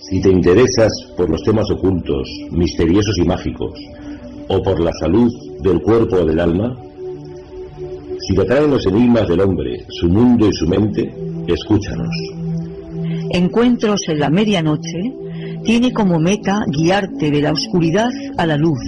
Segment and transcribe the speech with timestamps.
[0.00, 3.72] Si te interesas por los temas ocultos, misteriosos y mágicos,
[4.48, 6.76] o por la salud del cuerpo o del alma,
[8.20, 11.12] si te atraen los enigmas del hombre, su mundo y su mente,
[11.46, 12.14] escúchanos.
[13.30, 15.14] Encuentros en la medianoche
[15.64, 18.78] tiene como meta guiarte de la oscuridad a la luz,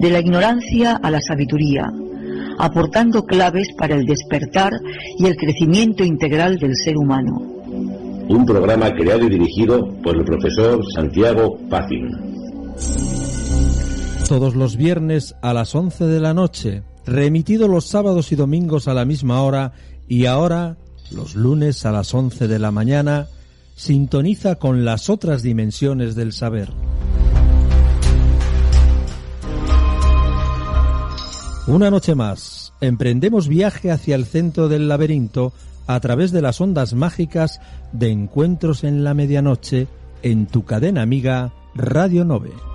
[0.00, 1.92] de la ignorancia a la sabiduría,
[2.58, 4.72] aportando claves para el despertar
[5.18, 7.51] y el crecimiento integral del ser humano.
[8.28, 12.10] Un programa creado y dirigido por el profesor Santiago Pacin.
[14.28, 18.94] Todos los viernes a las 11 de la noche, remitido los sábados y domingos a
[18.94, 19.72] la misma hora
[20.08, 20.76] y ahora
[21.10, 23.28] los lunes a las 11 de la mañana,
[23.74, 26.70] sintoniza con las otras dimensiones del saber.
[31.66, 35.52] Una noche más, emprendemos viaje hacia el centro del laberinto
[35.86, 37.60] a través de las ondas mágicas
[37.92, 39.88] de encuentros en la medianoche
[40.22, 42.71] en tu cadena amiga Radio Nove.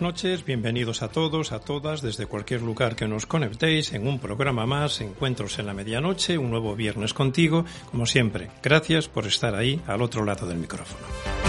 [0.00, 4.18] Buenas noches, bienvenidos a todos, a todas, desde cualquier lugar que nos conectéis en un
[4.18, 8.50] programa más, Encuentros en la Medianoche, un nuevo viernes contigo, como siempre.
[8.62, 11.45] Gracias por estar ahí al otro lado del micrófono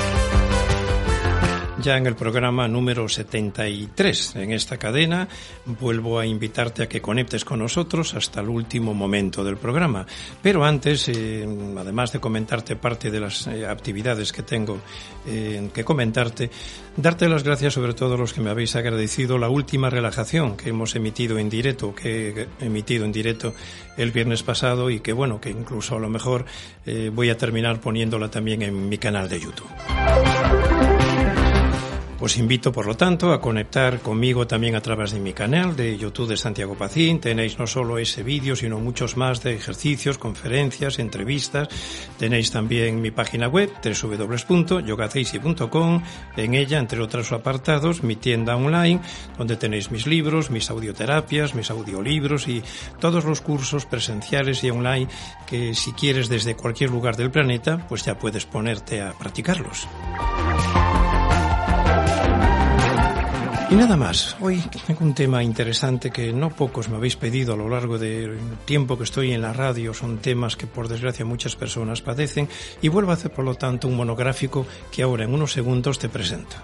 [1.82, 5.28] ya en el programa número 73 en esta cadena.
[5.66, 10.06] Vuelvo a invitarte a que conectes con nosotros hasta el último momento del programa.
[10.42, 14.80] Pero antes, eh, además de comentarte parte de las eh, actividades que tengo
[15.28, 16.50] eh, que comentarte,
[16.96, 20.70] darte las gracias sobre todo a los que me habéis agradecido la última relajación que
[20.70, 23.54] hemos emitido en directo, que he emitido en directo
[23.98, 26.46] el viernes pasado y que bueno, que incluso a lo mejor
[27.14, 30.77] voy a terminar poniéndola también en mi canal de YouTube.
[32.20, 36.00] Os invito, por lo tanto, a conectar conmigo también a través de mi canal de
[36.00, 37.20] YouTube de Santiago Pacín.
[37.20, 41.68] Tenéis no solo ese vídeo, sino muchos más de ejercicios, conferencias, entrevistas.
[42.18, 46.04] Tenéis también mi página web, www.yogaceisi.com.
[46.38, 49.00] En ella, entre otros apartados, mi tienda online,
[49.38, 52.64] donde tenéis mis libros, mis audioterapias, mis audiolibros y
[53.00, 55.08] todos los cursos presenciales y online
[55.46, 59.88] que si quieres desde cualquier lugar del planeta, pues ya puedes ponerte a practicarlos.
[63.70, 67.58] Y nada más, hoy tengo un tema interesante que no pocos me habéis pedido a
[67.58, 71.58] lo largo del tiempo que estoy en la radio, son temas que por desgracia muchas
[71.58, 72.48] personas padecen.
[72.82, 76.08] Y vuelvo a hacer por lo tanto un monográfico que ahora en unos segundos te
[76.08, 76.56] presento.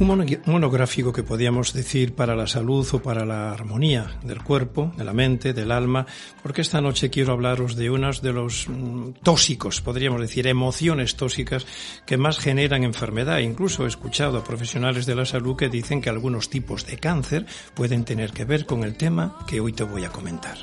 [0.00, 0.06] Un
[0.46, 5.12] monográfico que podíamos decir para la salud o para la armonía del cuerpo, de la
[5.12, 6.06] mente, del alma,
[6.40, 11.66] porque esta noche quiero hablaros de unos de los mm, tóxicos, podríamos decir, emociones tóxicas
[12.06, 13.38] que más generan enfermedad.
[13.38, 17.46] Incluso he escuchado a profesionales de la salud que dicen que algunos tipos de cáncer
[17.74, 20.58] pueden tener que ver con el tema que hoy te voy a comentar.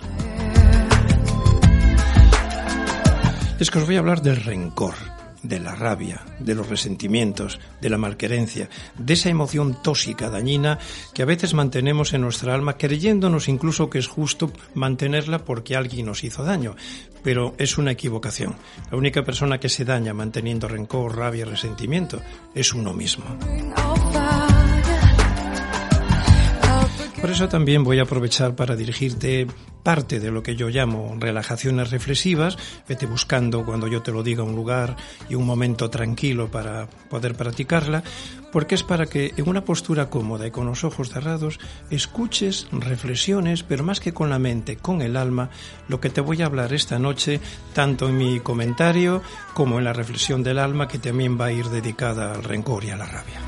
[3.60, 5.15] Es que os voy a hablar del rencor
[5.48, 10.80] de la rabia, de los resentimientos, de la malquerencia, de esa emoción tóxica, dañina,
[11.14, 16.08] que a veces mantenemos en nuestra alma, creyéndonos incluso que es justo mantenerla porque alguien
[16.08, 16.76] nos hizo daño.
[17.24, 18.56] Pero es una equivocación.
[18.92, 22.22] La única persona que se daña manteniendo rencor, rabia y resentimiento
[22.54, 23.26] es uno mismo.
[27.26, 29.48] Por eso también voy a aprovechar para dirigirte
[29.82, 32.56] parte de lo que yo llamo relajaciones reflexivas.
[32.88, 34.96] Vete buscando, cuando yo te lo diga, un lugar
[35.28, 38.04] y un momento tranquilo para poder practicarla,
[38.52, 41.60] porque es para que en una postura cómoda y con los ojos cerrados
[41.90, 45.50] escuches, reflexiones, pero más que con la mente, con el alma,
[45.88, 47.40] lo que te voy a hablar esta noche,
[47.74, 49.24] tanto en mi comentario
[49.56, 52.92] como en la reflexión del alma, que también va a ir dedicada al rencor y
[52.92, 53.40] a la rabia.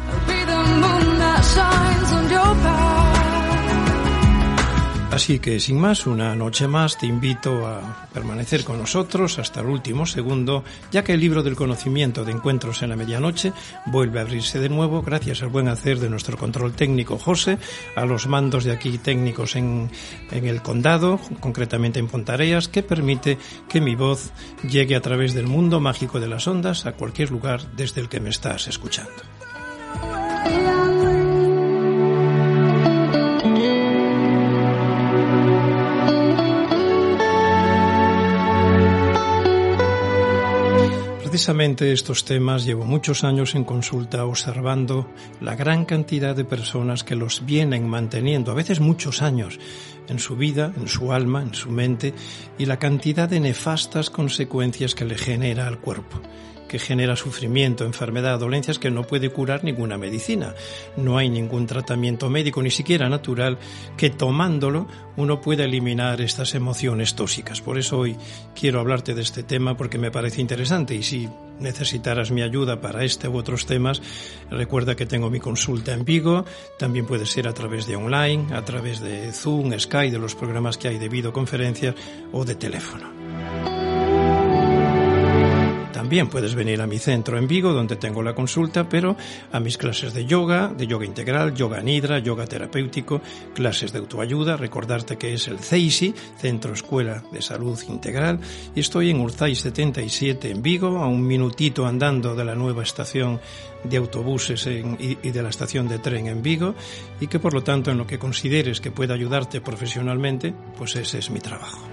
[5.18, 9.66] Así que sin más, una noche más te invito a permanecer con nosotros hasta el
[9.66, 13.52] último segundo, ya que el libro del conocimiento de encuentros en la medianoche
[13.88, 17.58] vuelve a abrirse de nuevo gracias al buen hacer de nuestro control técnico José,
[17.96, 19.90] a los mandos de aquí técnicos en,
[20.30, 24.30] en el condado, concretamente en Pontareas, que permite que mi voz
[24.70, 28.20] llegue a través del mundo mágico de las ondas a cualquier lugar desde el que
[28.20, 29.24] me estás escuchando.
[41.38, 45.08] Precisamente estos temas llevo muchos años en consulta observando
[45.40, 49.60] la gran cantidad de personas que los vienen manteniendo, a veces muchos años,
[50.08, 52.16] en su vida, en su alma, en su mente,
[52.58, 56.20] y la cantidad de nefastas consecuencias que le genera al cuerpo
[56.68, 60.54] que genera sufrimiento, enfermedad, dolencias que no puede curar ninguna medicina.
[60.96, 63.58] No hay ningún tratamiento médico, ni siquiera natural,
[63.96, 67.62] que tomándolo uno pueda eliminar estas emociones tóxicas.
[67.62, 68.16] Por eso hoy
[68.56, 71.28] quiero hablarte de este tema porque me parece interesante y si
[71.60, 74.02] necesitaras mi ayuda para este u otros temas,
[74.50, 76.46] recuerda que tengo mi consulta en Vigo,
[76.78, 80.78] también puede ser a través de online, a través de Zoom, Skype, de los programas
[80.78, 81.96] que hay de videoconferencias
[82.32, 83.77] o de teléfono.
[86.08, 89.18] También puedes venir a mi centro en Vigo, donde tengo la consulta, pero
[89.52, 93.20] a mis clases de yoga, de yoga integral, yoga nidra, yoga terapéutico,
[93.54, 98.40] clases de autoayuda, recordarte que es el CEISI, Centro Escuela de Salud Integral,
[98.74, 103.42] y estoy en Urzay 77 en Vigo, a un minutito andando de la nueva estación
[103.84, 106.74] de autobuses y, y de la estación de tren en Vigo,
[107.20, 111.20] y que por lo tanto en lo que consideres que pueda ayudarte profesionalmente, pues ese
[111.20, 111.86] es mi trabajo.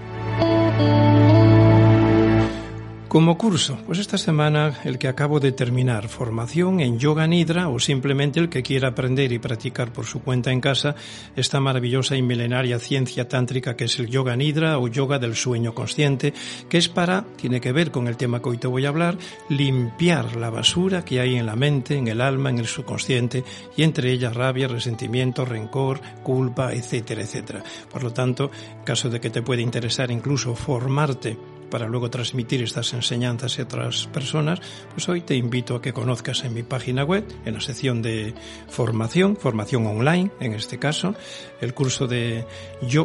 [3.15, 7.79] Como curso, pues esta semana el que acabo de terminar, formación en yoga nidra o
[7.79, 10.95] simplemente el que quiera aprender y practicar por su cuenta en casa
[11.33, 15.73] esta maravillosa y milenaria ciencia tántrica que es el yoga nidra o yoga del sueño
[15.73, 16.33] consciente,
[16.67, 19.17] que es para, tiene que ver con el tema que hoy te voy a hablar,
[19.47, 23.45] limpiar la basura que hay en la mente, en el alma, en el subconsciente
[23.77, 27.63] y entre ellas rabia, resentimiento, rencor, culpa, etcétera, etcétera.
[27.89, 32.63] Por lo tanto, en caso de que te pueda interesar incluso formarte para luego transmitir
[32.63, 34.61] estas enseñanzas a otras personas,
[34.93, 38.33] pues hoy te invito a que conozcas en mi página web, en la sección de
[38.69, 41.15] formación, formación online en este caso,
[41.59, 42.45] el curso de,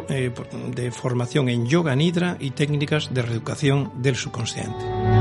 [0.07, 0.31] eh,
[0.73, 5.20] de formación en yoga nidra y técnicas de reeducación del subconsciente.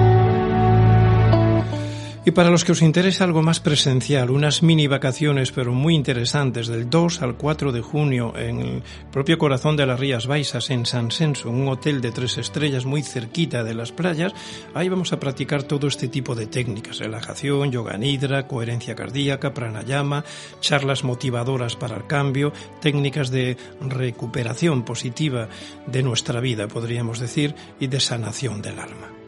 [2.22, 6.66] Y para los que os interesa algo más presencial, unas mini vacaciones pero muy interesantes
[6.66, 10.84] del 2 al 4 de junio en el propio corazón de las Rías Baixas en
[10.84, 14.34] San Senso, un hotel de tres estrellas muy cerquita de las playas,
[14.74, 20.22] ahí vamos a practicar todo este tipo de técnicas, relajación, yoga nidra, coherencia cardíaca, pranayama,
[20.60, 22.52] charlas motivadoras para el cambio,
[22.82, 25.48] técnicas de recuperación positiva
[25.86, 29.19] de nuestra vida, podríamos decir, y de sanación del alma.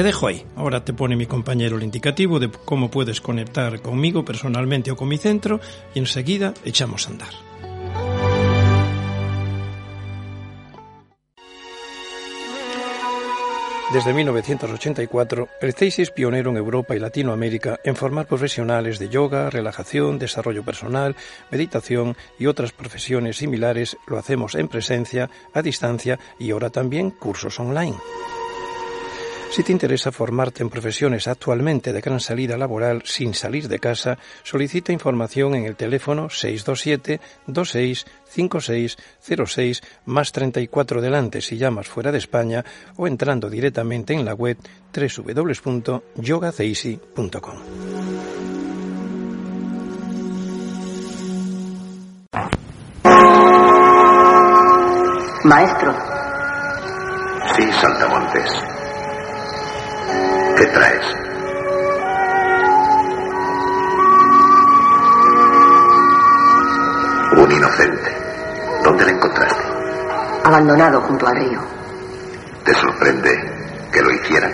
[0.00, 0.46] Te dejo ahí.
[0.56, 5.08] Ahora te pone mi compañero el indicativo de cómo puedes conectar conmigo personalmente o con
[5.08, 5.60] mi centro
[5.92, 7.28] y enseguida echamos a andar.
[13.92, 19.50] Desde 1984, el CEIS es pionero en Europa y Latinoamérica en formar profesionales de yoga,
[19.50, 21.14] relajación, desarrollo personal,
[21.50, 23.98] meditación y otras profesiones similares.
[24.06, 27.98] Lo hacemos en presencia, a distancia y ahora también cursos online.
[29.50, 34.16] Si te interesa formarte en profesiones actualmente de gran salida laboral sin salir de casa,
[34.44, 42.18] solicita información en el teléfono 627 26 5606 más 34 delante si llamas fuera de
[42.18, 42.64] España
[42.96, 44.56] o entrando directamente en la web
[44.94, 47.56] www.yogaceisi.com.
[55.42, 55.96] Maestro.
[57.56, 58.79] Sí, Saltamontes.
[60.60, 61.06] ¿Qué traes?
[67.32, 68.16] Un inocente.
[68.84, 69.62] ¿Dónde le encontraste?
[70.44, 71.60] Abandonado junto al río.
[72.62, 74.52] ¿Te sorprende que lo hicieran?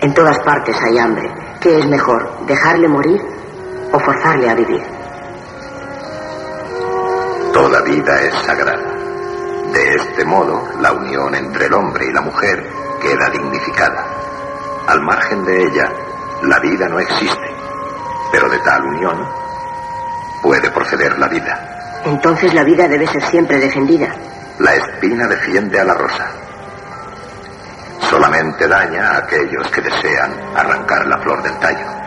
[0.00, 1.28] En todas partes hay hambre.
[1.60, 3.20] ¿Qué es mejor, dejarle morir
[3.90, 4.82] o forzarle a vivir?
[7.52, 8.94] Toda vida es sagrada.
[9.72, 12.64] De este modo, la unión entre el hombre y la mujer
[13.00, 14.22] queda dignificada.
[14.86, 15.92] Al margen de ella,
[16.42, 17.54] la vida no existe,
[18.32, 19.28] pero de tal unión
[20.42, 22.00] puede proceder la vida.
[22.04, 24.14] Entonces la vida debe ser siempre defendida.
[24.58, 26.28] La espina defiende a la rosa.
[28.10, 32.02] Solamente daña a aquellos que desean arrancar la flor del tallo.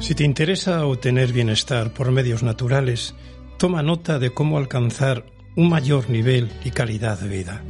[0.00, 3.14] Si te interesa obtener bienestar por medios naturales,
[3.58, 7.62] toma nota de cómo alcanzar un mayor nivel y calidad de vida.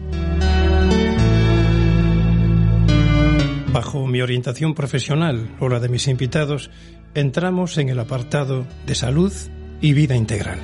[3.73, 6.71] Bajo mi orientación profesional o la de mis invitados,
[7.14, 9.33] entramos en el apartado de salud
[9.81, 10.59] y vida integral.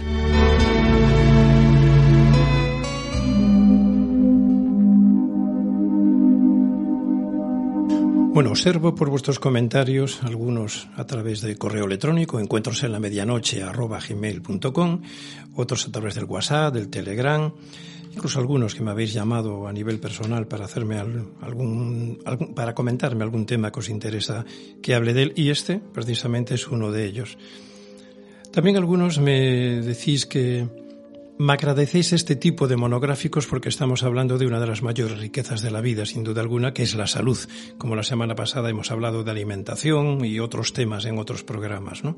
[8.33, 13.62] Bueno, observo por vuestros comentarios, algunos a través de correo electrónico, encuentros en la medianoche
[13.62, 15.03] arroba gmail.com,
[15.55, 17.53] otros a través del WhatsApp, del Telegram,
[18.11, 22.23] incluso algunos que me habéis llamado a nivel personal para hacerme algún,
[22.57, 24.47] para comentarme algún tema que os interesa
[24.83, 27.37] que hable de él y este precisamente es uno de ellos.
[28.51, 30.67] También algunos me decís que
[31.43, 35.61] me agradecéis este tipo de monográficos porque estamos hablando de una de las mayores riquezas
[35.61, 37.37] de la vida, sin duda alguna, que es la salud.
[37.79, 42.17] Como la semana pasada hemos hablado de alimentación y otros temas en otros programas, ¿no?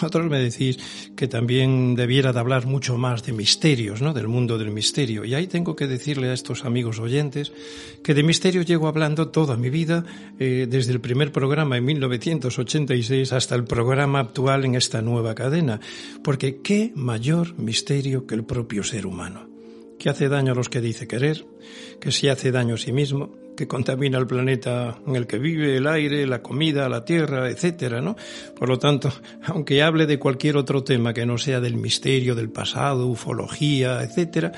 [0.00, 0.78] Otros me decís
[1.14, 4.14] que también debiera de hablar mucho más de misterios, ¿no?
[4.14, 5.26] Del mundo del misterio.
[5.26, 7.52] Y ahí tengo que decirle a estos amigos oyentes
[8.02, 10.06] que de misterio llego hablando toda mi vida,
[10.38, 15.78] eh, desde el primer programa en 1986 hasta el programa actual en esta nueva cadena.
[16.24, 19.48] Porque qué mayor misterio que el propio ser humano,
[19.98, 21.44] que hace daño a los que dice querer,
[22.00, 25.76] que se hace daño a sí mismo, que contamina el planeta en el que vive,
[25.76, 28.14] el aire, la comida, la tierra, etcétera, ¿no?
[28.56, 29.12] Por lo tanto,
[29.46, 34.52] aunque hable de cualquier otro tema que no sea del misterio, del pasado, ufología, etcétera,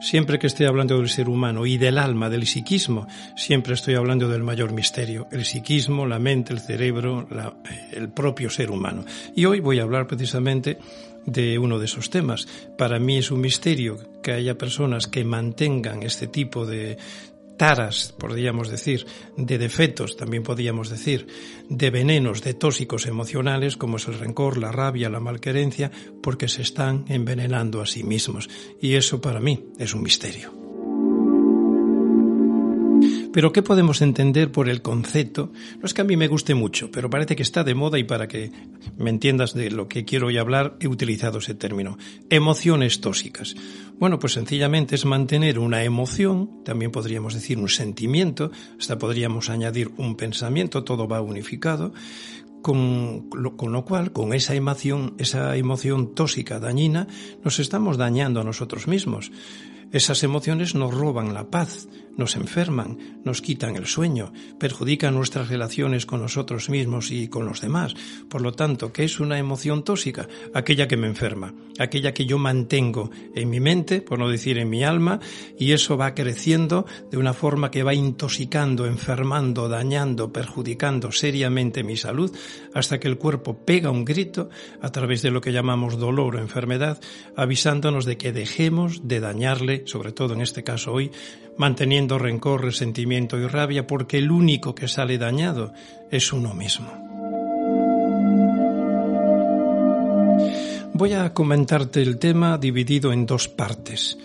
[0.00, 3.06] siempre que esté hablando del ser humano y del alma, del psiquismo,
[3.36, 7.28] siempre estoy hablando del mayor misterio, el psiquismo, la mente, el cerebro,
[7.92, 9.04] el propio ser humano.
[9.36, 10.78] Y hoy voy a hablar precisamente
[11.26, 12.46] de uno de esos temas.
[12.76, 16.96] Para mí es un misterio que haya personas que mantengan este tipo de
[17.56, 21.26] taras, podríamos decir, de defectos, también podríamos decir,
[21.68, 25.90] de venenos, de tóxicos emocionales, como es el rencor, la rabia, la malquerencia,
[26.22, 28.48] porque se están envenenando a sí mismos.
[28.80, 30.61] Y eso para mí es un misterio.
[33.32, 35.52] Pero ¿qué podemos entender por el concepto?
[35.80, 38.04] No es que a mí me guste mucho, pero parece que está de moda y
[38.04, 38.52] para que
[38.98, 41.96] me entiendas de lo que quiero hoy hablar, he utilizado ese término.
[42.28, 43.54] Emociones tóxicas.
[43.98, 49.90] Bueno, pues sencillamente es mantener una emoción, también podríamos decir un sentimiento, hasta podríamos añadir
[49.96, 51.94] un pensamiento, todo va unificado,
[52.60, 57.06] con lo, con lo, cual, con esa emoción, esa emoción tóxica, dañina,
[57.42, 59.32] nos estamos dañando a nosotros mismos.
[59.92, 61.86] Esas emociones nos roban la paz,
[62.16, 67.60] nos enferman, nos quitan el sueño, perjudican nuestras relaciones con nosotros mismos y con los
[67.60, 67.94] demás.
[68.28, 70.28] Por lo tanto, ¿qué es una emoción tóxica?
[70.54, 74.70] Aquella que me enferma, aquella que yo mantengo en mi mente, por no decir en
[74.70, 75.20] mi alma,
[75.58, 81.96] y eso va creciendo de una forma que va intoxicando, enfermando, dañando, perjudicando seriamente mi
[81.96, 82.34] salud,
[82.74, 84.50] hasta que el cuerpo pega un grito
[84.80, 87.00] a través de lo que llamamos dolor o enfermedad,
[87.36, 91.10] avisándonos de que dejemos de dañarle sobre todo en este caso hoy,
[91.56, 95.72] manteniendo rencor, resentimiento y rabia, porque el único que sale dañado
[96.10, 96.90] es uno mismo.
[100.94, 104.18] Voy a comentarte el tema dividido en dos partes.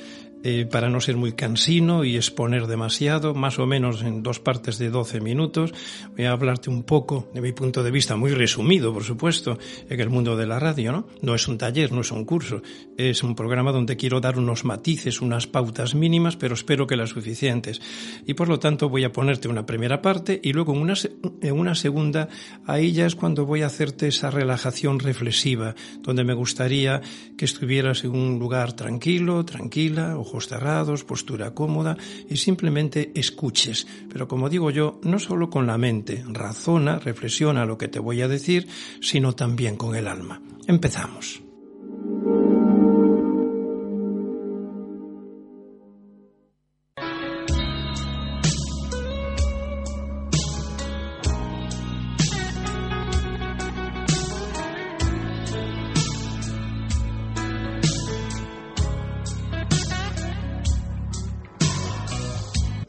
[0.49, 4.77] Eh, para no ser muy cansino y exponer demasiado, más o menos en dos partes
[4.77, 5.73] de 12 minutos.
[6.15, 9.99] Voy a hablarte un poco de mi punto de vista, muy resumido, por supuesto, en
[9.99, 11.07] el mundo de la radio, ¿no?
[11.21, 12.61] No es un taller, no es un curso,
[12.97, 17.09] es un programa donde quiero dar unos matices, unas pautas mínimas, pero espero que las
[17.09, 17.81] suficientes.
[18.25, 20.93] Y por lo tanto voy a ponerte una primera parte y luego en una,
[21.41, 22.29] en una segunda,
[22.65, 27.01] ahí ya es cuando voy a hacerte esa relajación reflexiva, donde me gustaría
[27.37, 31.97] que estuvieras en un lugar tranquilo, tranquila, cerrados, postura cómoda
[32.29, 33.87] y simplemente escuches.
[34.11, 38.21] Pero como digo yo, no solo con la mente, razona, reflexiona lo que te voy
[38.21, 38.67] a decir,
[39.01, 40.39] sino también con el alma.
[40.67, 41.46] Empezamos.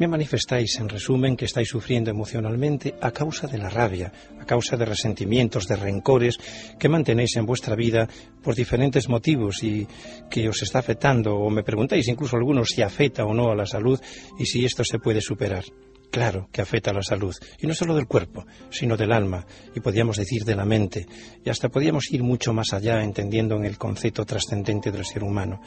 [0.08, 4.10] Manifestáis, en resumen, que estáis sufriendo emocionalmente a causa de la rabia,
[4.40, 6.38] a causa de resentimientos, de rencores
[6.78, 8.08] que mantenéis en vuestra vida
[8.42, 9.86] por diferentes motivos y
[10.30, 13.66] que os está afectando, o me preguntáis incluso algunos si afecta o no a la
[13.66, 14.00] salud
[14.38, 15.64] y si esto se puede superar.
[16.10, 19.80] Claro que afecta a la salud, y no solo del cuerpo, sino del alma, y
[19.80, 21.06] podríamos decir de la mente,
[21.44, 25.60] y hasta podríamos ir mucho más allá entendiendo en el concepto trascendente del ser humano.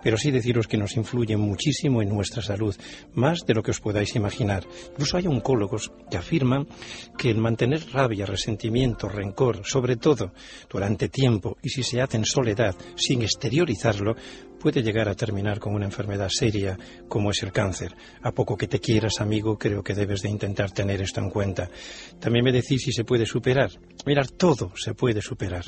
[0.00, 2.76] Pero sí deciros que nos influye muchísimo en nuestra salud,
[3.14, 4.64] más de lo que os podáis imaginar.
[4.90, 6.68] Incluso hay oncólogos que afirman
[7.16, 10.32] que el mantener rabia, resentimiento, rencor, sobre todo
[10.70, 14.14] durante tiempo, y si se hace en soledad, sin exteriorizarlo,
[14.58, 17.94] puede llegar a terminar con una enfermedad seria como es el cáncer.
[18.22, 21.70] A poco que te quieras, amigo, creo que debes de intentar tener esto en cuenta.
[22.18, 23.70] También me decís si se puede superar.
[24.06, 25.64] Mirar, todo se puede superar.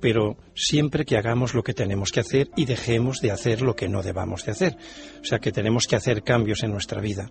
[0.00, 3.88] Pero siempre que hagamos lo que tenemos que hacer y dejemos de hacer lo que
[3.88, 4.76] no debamos de hacer.
[5.20, 7.30] O sea que tenemos que hacer cambios en nuestra vida.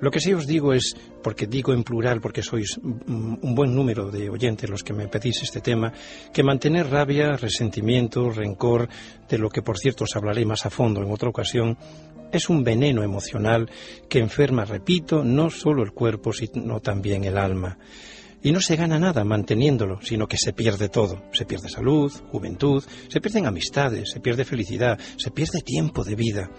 [0.00, 4.10] Lo que sí os digo es, porque digo en plural, porque sois un buen número
[4.10, 5.92] de oyentes los que me pedís este tema,
[6.32, 8.88] que mantener rabia, resentimiento, rencor,
[9.28, 11.76] de lo que por cierto os hablaré más a fondo en otra ocasión,
[12.30, 13.70] es un veneno emocional
[14.08, 17.78] que enferma, repito, no solo el cuerpo, sino también el alma.
[18.40, 21.22] Y no se gana nada manteniéndolo, sino que se pierde todo.
[21.32, 26.50] Se pierde salud, juventud, se pierden amistades, se pierde felicidad, se pierde tiempo de vida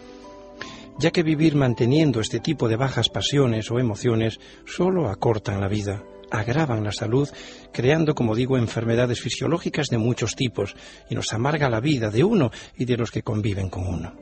[0.99, 6.03] ya que vivir manteniendo este tipo de bajas pasiones o emociones solo acortan la vida,
[6.29, 7.29] agravan la salud,
[7.71, 10.75] creando, como digo, enfermedades fisiológicas de muchos tipos
[11.09, 14.13] y nos amarga la vida de uno y de los que conviven con uno.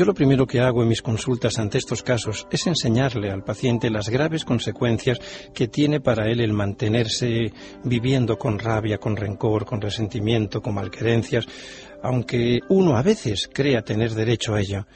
[0.00, 3.90] Yo lo primero que hago en mis consultas ante estos casos es enseñarle al paciente
[3.90, 5.20] las graves consecuencias
[5.52, 7.52] que tiene para él el mantenerse
[7.84, 11.46] viviendo con rabia, con rencor, con resentimiento, con malquerencias,
[12.02, 14.86] aunque uno a veces crea tener derecho a ello.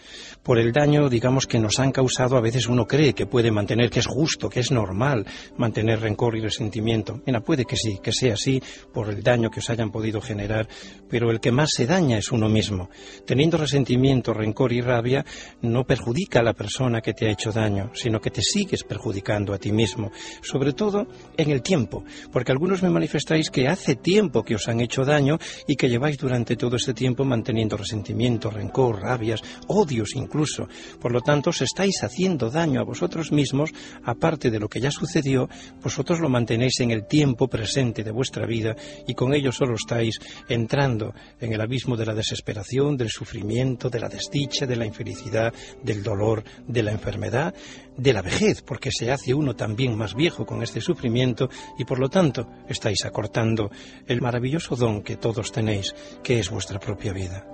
[0.43, 3.89] Por el daño, digamos, que nos han causado, a veces uno cree que puede mantener,
[3.89, 7.23] que es justo, que es normal mantener rencor y resentimiento.
[7.27, 10.69] Mira, puede que sí, que sea así por el daño que os hayan podido generar,
[11.09, 12.91] pero el que más se daña es uno mismo.
[13.27, 15.25] Teniendo resentimiento, rencor y rabia,
[15.63, 19.55] no perjudica a la persona que te ha hecho daño, sino que te sigues perjudicando
[19.55, 21.07] a ti mismo, sobre todo
[21.37, 25.39] en el tiempo, porque algunos me manifestáis que hace tiempo que os han hecho daño
[25.67, 30.69] y que lleváis durante todo este tiempo manteniendo resentimiento, rencor, rabias, odios incluso.
[31.01, 33.71] Por lo tanto, os estáis haciendo daño a vosotros mismos,
[34.05, 35.49] aparte de lo que ya sucedió,
[35.83, 40.19] vosotros lo mantenéis en el tiempo presente de vuestra vida y con ello solo estáis
[40.49, 45.53] entrando en el abismo de la desesperación, del sufrimiento, de la desdicha, de la infelicidad,
[45.83, 47.55] del dolor, de la enfermedad,
[47.97, 51.49] de la vejez, porque se hace uno también más viejo con este sufrimiento
[51.79, 53.71] y por lo tanto estáis acortando
[54.07, 57.47] el maravilloso don que todos tenéis, que es vuestra propia vida.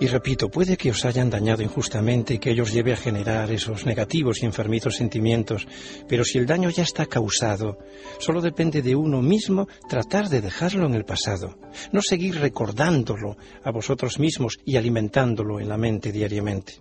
[0.00, 3.86] Y repito, puede que os hayan dañado injustamente y que ellos lleve a generar esos
[3.86, 5.68] negativos y enfermizos sentimientos,
[6.08, 7.78] pero si el daño ya está causado,
[8.18, 11.58] solo depende de uno mismo tratar de dejarlo en el pasado,
[11.92, 16.74] no seguir recordándolo a vosotros mismos y alimentándolo en la mente diariamente.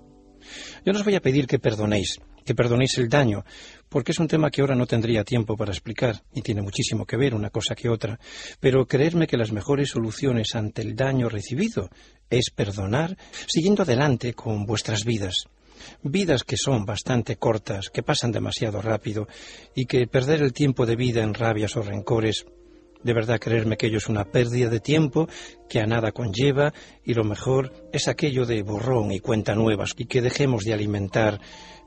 [0.83, 3.45] Yo no os voy a pedir que perdonéis, que perdonéis el daño,
[3.89, 7.17] porque es un tema que ahora no tendría tiempo para explicar, y tiene muchísimo que
[7.17, 8.19] ver una cosa que otra,
[8.59, 11.89] pero creedme que las mejores soluciones ante el daño recibido
[12.37, 13.17] es perdonar,
[13.47, 15.45] siguiendo adelante con vuestras vidas.
[16.01, 19.27] Vidas que son bastante cortas, que pasan demasiado rápido,
[19.75, 22.45] y que perder el tiempo de vida en rabias o rencores
[23.03, 25.27] de verdad creerme que ello es una pérdida de tiempo
[25.69, 30.05] que a nada conlleva y lo mejor es aquello de borrón y cuenta nuevas y
[30.05, 31.39] que dejemos de alimentar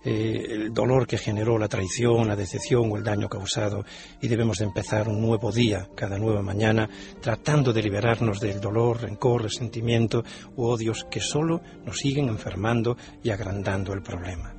[0.05, 3.85] eh, el dolor que generó la traición, la decepción o el daño causado
[4.21, 6.89] y debemos de empezar un nuevo día, cada nueva mañana,
[7.21, 10.23] tratando de liberarnos del dolor, rencor, resentimiento
[10.55, 14.56] u odios que solo nos siguen enfermando y agrandando el problema.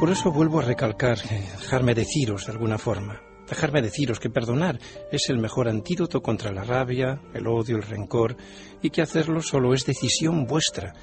[0.00, 4.78] Por eso vuelvo a recalcar, eh, dejarme deciros de alguna forma, dejarme deciros que perdonar
[5.12, 8.34] es el mejor antídoto contra la rabia, el odio, el rencor,
[8.80, 10.94] y que hacerlo solo es decisión vuestra,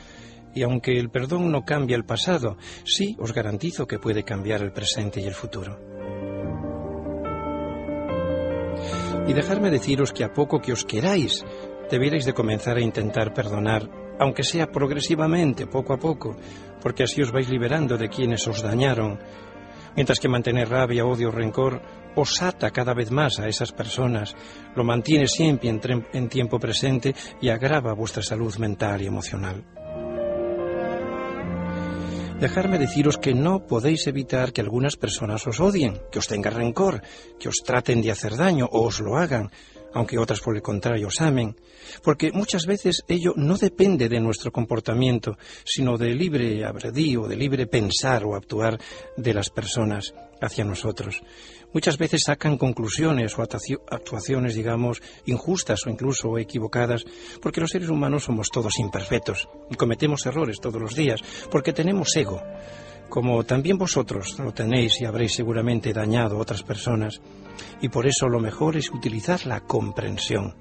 [0.55, 4.73] y aunque el perdón no cambia el pasado, sí os garantizo que puede cambiar el
[4.73, 5.79] presente y el futuro.
[9.27, 11.45] Y dejarme deciros que a poco que os queráis,
[11.91, 16.36] debierais de comenzar a intentar perdonar, aunque sea progresivamente, poco a poco,
[16.82, 19.19] porque así os vais liberando de quienes os dañaron,
[19.95, 21.82] mientras que mantener rabia, odio, rencor
[22.17, 24.36] os ata cada vez más a esas personas,
[24.75, 29.63] lo mantiene siempre en, tiempo presente y agrava vuestra salud mental y emocional.
[32.39, 37.01] Dejarme deciros que no podéis evitar que algunas personas os odien, que os tengan rencor,
[37.39, 39.49] que os traten de hacer daño o os lo hagan,
[39.93, 41.56] aunque otras por el contrario os amen,
[42.04, 47.67] porque muchas veces ello no depende de nuestro comportamiento, sino del libre abredío, de libre
[47.67, 48.80] pensar o actuar
[49.15, 51.21] de las personas hacia nosotros.
[51.73, 57.06] Muchas veces sacan conclusiones o actuaciones, digamos, injustas o incluso equivocadas,
[57.41, 61.21] porque los seres humanos somos todos imperfectos y cometemos errores todos los días,
[61.52, 62.41] porque tenemos ego,
[63.10, 67.21] como también vosotros lo tenéis y habréis seguramente dañado a otras personas,
[67.81, 70.55] y por eso lo mejor es utilizar la comprensión.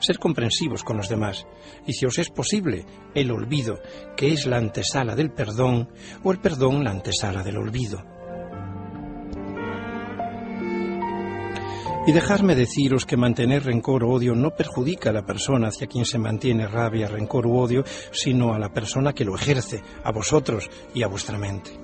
[0.00, 1.46] Ser comprensivos con los demás,
[1.86, 3.80] y si os es posible, el olvido,
[4.16, 5.90] que es la antesala del perdón,
[6.22, 8.02] o el perdón la antesala del olvido.
[12.06, 16.04] Y dejarme deciros que mantener rencor o odio no perjudica a la persona hacia quien
[16.04, 20.68] se mantiene rabia, rencor u odio, sino a la persona que lo ejerce, a vosotros
[20.94, 21.83] y a vuestra mente.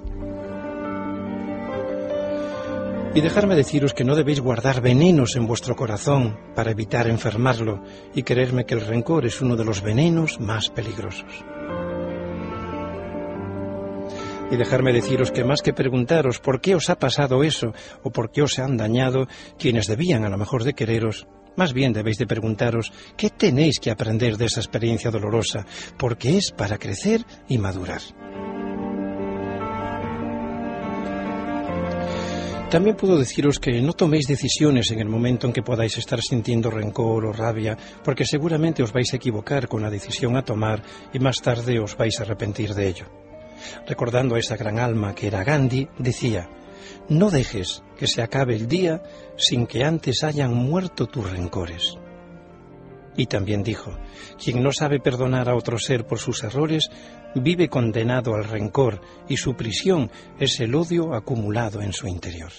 [3.12, 7.82] Y dejarme deciros que no debéis guardar venenos en vuestro corazón para evitar enfermarlo
[8.14, 11.44] y creerme que el rencor es uno de los venenos más peligrosos.
[14.52, 17.72] Y dejarme deciros que más que preguntaros por qué os ha pasado eso
[18.04, 19.26] o por qué os han dañado
[19.58, 23.90] quienes debían a lo mejor de quereros, más bien debéis de preguntaros qué tenéis que
[23.90, 25.66] aprender de esa experiencia dolorosa,
[25.98, 28.00] porque es para crecer y madurar.
[32.70, 36.70] También puedo deciros que no toméis decisiones en el momento en que podáis estar sintiendo
[36.70, 40.80] rencor o rabia, porque seguramente os vais a equivocar con la decisión a tomar
[41.12, 43.06] y más tarde os vais a arrepentir de ello.
[43.88, 46.48] Recordando a esa gran alma que era Gandhi, decía,
[47.08, 49.02] no dejes que se acabe el día
[49.36, 51.98] sin que antes hayan muerto tus rencores.
[53.16, 53.98] Y también dijo,
[54.42, 56.88] quien no sabe perdonar a otro ser por sus errores,
[57.34, 62.52] vive condenado al rencor y su prisión es el odio acumulado en su interior.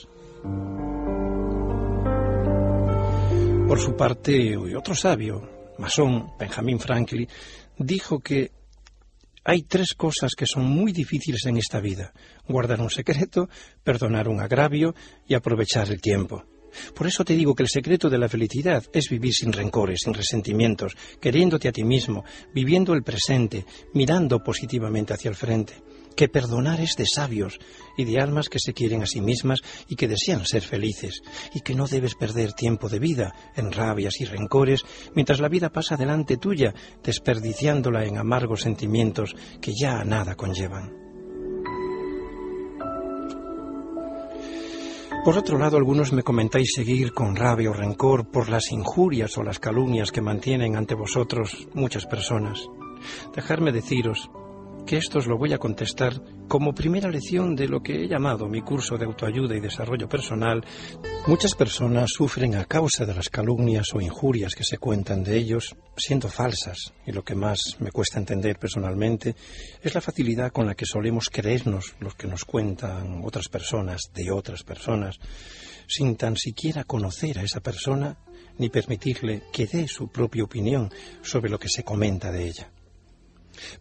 [3.67, 7.27] Por su parte, otro sabio, masón, Benjamin Franklin,
[7.77, 8.51] dijo que
[9.43, 12.13] hay tres cosas que son muy difíciles en esta vida.
[12.47, 13.49] Guardar un secreto,
[13.83, 14.93] perdonar un agravio
[15.27, 16.43] y aprovechar el tiempo.
[16.95, 20.13] Por eso te digo que el secreto de la felicidad es vivir sin rencores, sin
[20.13, 25.81] resentimientos, queriéndote a ti mismo, viviendo el presente, mirando positivamente hacia el frente.
[26.15, 27.57] Que perdonar es de sabios
[27.97, 31.21] y de almas que se quieren a sí mismas y que desean ser felices,
[31.53, 34.83] y que no debes perder tiempo de vida en rabias y rencores
[35.15, 41.00] mientras la vida pasa delante tuya, desperdiciándola en amargos sentimientos que ya a nada conllevan.
[45.23, 49.43] Por otro lado, algunos me comentáis seguir con rabia o rencor por las injurias o
[49.43, 52.67] las calumnias que mantienen ante vosotros muchas personas.
[53.35, 54.31] Dejarme deciros
[54.85, 56.13] que esto os lo voy a contestar
[56.47, 60.63] como primera lección de lo que he llamado mi curso de autoayuda y desarrollo personal.
[61.27, 65.75] Muchas personas sufren a causa de las calumnias o injurias que se cuentan de ellos,
[65.95, 69.35] siendo falsas, y lo que más me cuesta entender personalmente
[69.81, 74.31] es la facilidad con la que solemos creernos lo que nos cuentan otras personas de
[74.31, 75.19] otras personas,
[75.87, 78.17] sin tan siquiera conocer a esa persona
[78.57, 80.91] ni permitirle que dé su propia opinión
[81.21, 82.71] sobre lo que se comenta de ella.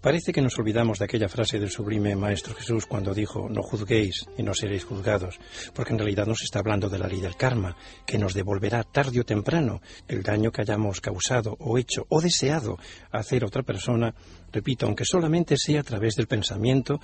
[0.00, 4.26] Parece que nos olvidamos de aquella frase del sublime Maestro Jesús cuando dijo, no juzguéis
[4.36, 5.38] y no seréis juzgados,
[5.74, 9.20] porque en realidad nos está hablando de la ley del karma, que nos devolverá tarde
[9.20, 12.78] o temprano el daño que hayamos causado o hecho o deseado
[13.10, 14.14] hacer a otra persona,
[14.52, 17.00] repito, aunque solamente sea a través del pensamiento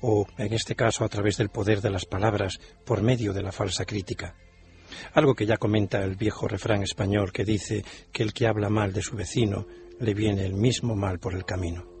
[0.00, 3.52] o, en este caso, a través del poder de las palabras, por medio de la
[3.52, 4.34] falsa crítica.
[5.14, 8.92] Algo que ya comenta el viejo refrán español que dice que el que habla mal
[8.92, 9.66] de su vecino
[10.00, 11.93] le viene el mismo mal por el camino.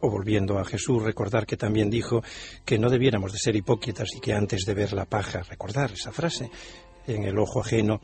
[0.00, 2.22] O volviendo a Jesús, recordar que también dijo
[2.64, 6.12] que no debiéramos de ser hipócritas y que antes de ver la paja, recordar esa
[6.12, 6.50] frase
[7.06, 8.00] en el ojo ajeno,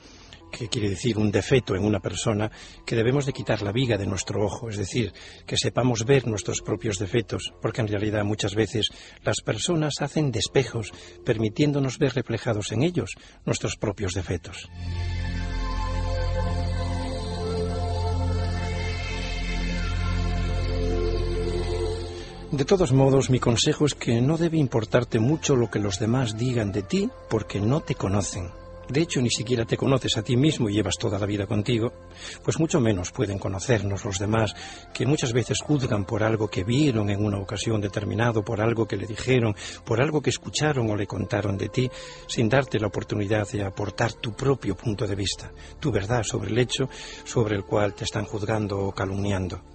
[0.52, 2.50] que quiere decir un defecto en una persona,
[2.84, 5.12] que debemos de quitar la viga de nuestro ojo, es decir,
[5.46, 8.90] que sepamos ver nuestros propios defectos, porque en realidad muchas veces
[9.24, 10.92] las personas hacen despejos,
[11.24, 14.68] permitiéndonos ver reflejados en ellos nuestros propios defectos.
[22.52, 26.36] De todos modos, mi consejo es que no debe importarte mucho lo que los demás
[26.36, 28.50] digan de ti porque no te conocen.
[28.90, 31.94] De hecho, ni siquiera te conoces a ti mismo y llevas toda la vida contigo,
[32.44, 34.54] pues mucho menos pueden conocernos los demás,
[34.92, 38.98] que muchas veces juzgan por algo que vieron en una ocasión determinada, por algo que
[38.98, 41.90] le dijeron, por algo que escucharon o le contaron de ti,
[42.26, 46.58] sin darte la oportunidad de aportar tu propio punto de vista, tu verdad sobre el
[46.58, 46.86] hecho
[47.24, 49.71] sobre el cual te están juzgando o calumniando.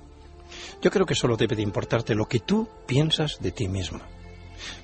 [0.82, 4.00] Yo creo que solo debe de importarte lo que tú piensas de ti mismo.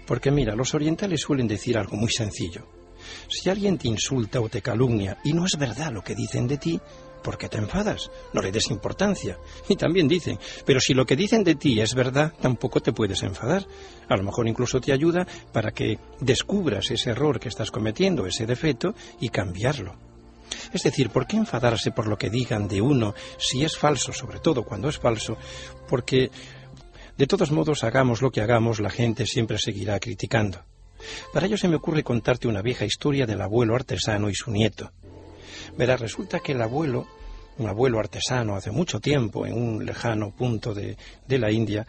[0.06, 2.67] Porque mira, los orientales suelen decir algo muy sencillo.
[3.30, 6.58] Si alguien te insulta o te calumnia y no es verdad lo que dicen de
[6.58, 6.80] ti,
[7.24, 8.12] ¿por qué te enfadas?
[8.34, 9.38] No le des importancia.
[9.67, 13.24] Y también dicen, pero si lo que dicen de ti es verdad, tampoco te puedes
[13.24, 13.65] enfadar.
[14.10, 18.46] A lo mejor incluso te ayuda para que descubras ese error que estás cometiendo, ese
[18.46, 20.12] defecto, y cambiarlo.
[20.74, 24.39] Es decir, ¿por qué enfadarse por lo que digan de uno si es falso, sobre
[24.39, 25.38] todo cuando es falso?
[25.88, 26.32] Porque,
[27.18, 30.63] de todos modos, hagamos lo que hagamos, la gente siempre seguirá criticando.
[31.34, 34.92] Para ello se me ocurre contarte una vieja historia del abuelo artesano y su nieto.
[35.78, 37.08] Verás, resulta que el abuelo
[37.58, 41.86] un abuelo artesano hace mucho tiempo en un lejano punto de, de la India,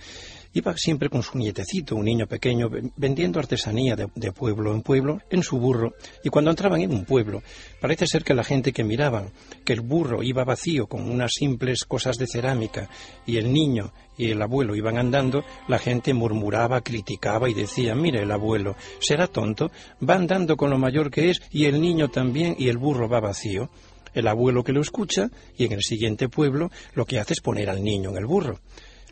[0.57, 5.43] Iba siempre con su nietecito, un niño pequeño, vendiendo artesanía de, pueblo en pueblo en
[5.43, 5.95] su burro.
[6.23, 7.43] Y cuando entraban en un pueblo,
[7.81, 9.33] parece ser que la gente que miraban
[9.65, 12.89] que el burro iba vacío con unas simples cosas de cerámica
[13.27, 18.23] y el niño y el abuelo iban andando, la gente murmuraba, criticaba y decía, mira
[18.23, 19.73] el abuelo, será tonto,
[20.09, 23.19] va andando con lo mayor que es y el niño también y el burro va
[23.19, 23.71] vacío
[24.15, 27.69] el abuelo que lo escucha y en el siguiente pueblo lo que hace es poner
[27.71, 28.61] al niño en el burro.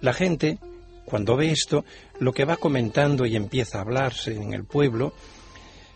[0.00, 0.58] La gente
[1.04, 1.84] cuando ve esto,
[2.20, 5.12] lo que va comentando y empieza a hablarse en el pueblo,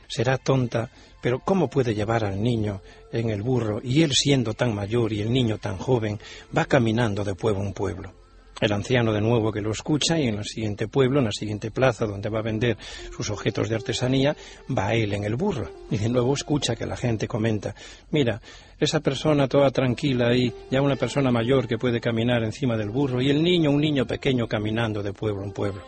[0.09, 0.91] será tonta,
[1.23, 5.21] pero ¿cómo puede llevar al niño en el burro y él siendo tan mayor y
[5.21, 6.19] el niño tan joven
[6.57, 8.26] va caminando de pueblo en pueblo?
[8.61, 11.71] El anciano de nuevo que lo escucha y en el siguiente pueblo, en la siguiente
[11.71, 12.77] plaza donde va a vender
[13.15, 14.37] sus objetos de artesanía,
[14.77, 17.75] va él en el burro y de nuevo escucha que la gente comenta,
[18.11, 18.41] mira,
[18.79, 23.21] esa persona toda tranquila ahí, ya una persona mayor que puede caminar encima del burro
[23.21, 25.83] y el niño, un niño pequeño caminando de pueblo en pueblo.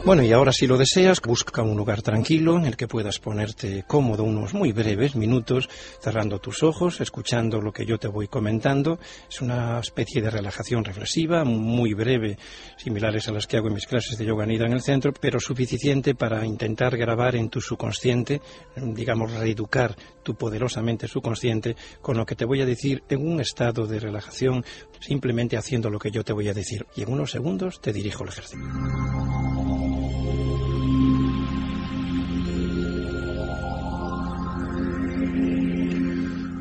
[0.06, 3.84] Bueno, y ahora si lo deseas, busca un lugar tranquilo en el que puedas ponerte
[3.88, 5.68] cómodo unos muy breves minutos,
[6.00, 9.00] cerrando tus ojos, escuchando lo que yo te voy comentando.
[9.28, 12.38] Es una especie de relajación reflexiva, muy breve,
[12.78, 15.40] similares a las que hago en mis clases de yoga nida en el centro, pero
[15.40, 18.42] suficiente para intentar grabar en tu subconsciente,
[18.76, 23.88] digamos, reeducar tu poderosamente subconsciente con lo que te voy a decir en un estado
[23.88, 24.64] de relajación,
[25.00, 26.86] simplemente haciendo lo que yo te voy a decir.
[26.96, 29.65] Y en unos segundos te dirijo el ejercicio.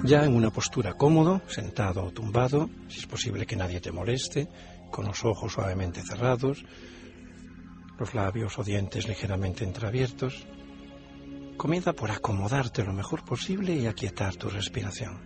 [0.06, 4.50] Ya en una postura cómodo, sentado o tumbado, si es posible que nadie te moleste,
[4.90, 6.62] con los ojos suavemente cerrados,
[7.98, 10.46] los labios o dientes ligeramente entreabiertos,
[11.56, 15.22] comienza por acomodarte lo mejor posible y aquietar tu respiración.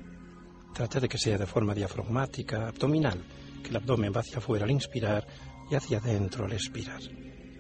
[0.73, 3.25] Trata de que sea de forma diafragmática, abdominal,
[3.65, 5.27] que el abdomen va hacia afuera al inspirar
[5.69, 7.01] y hacia adentro al expirar.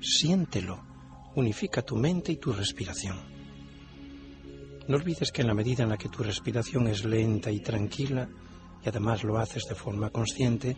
[0.00, 0.84] Siéntelo,
[1.34, 3.37] unifica tu mente y tu respiración.
[4.88, 8.26] No olvides que en la medida en la que tu respiración es lenta y tranquila,
[8.82, 10.74] y además lo haces de forma consciente,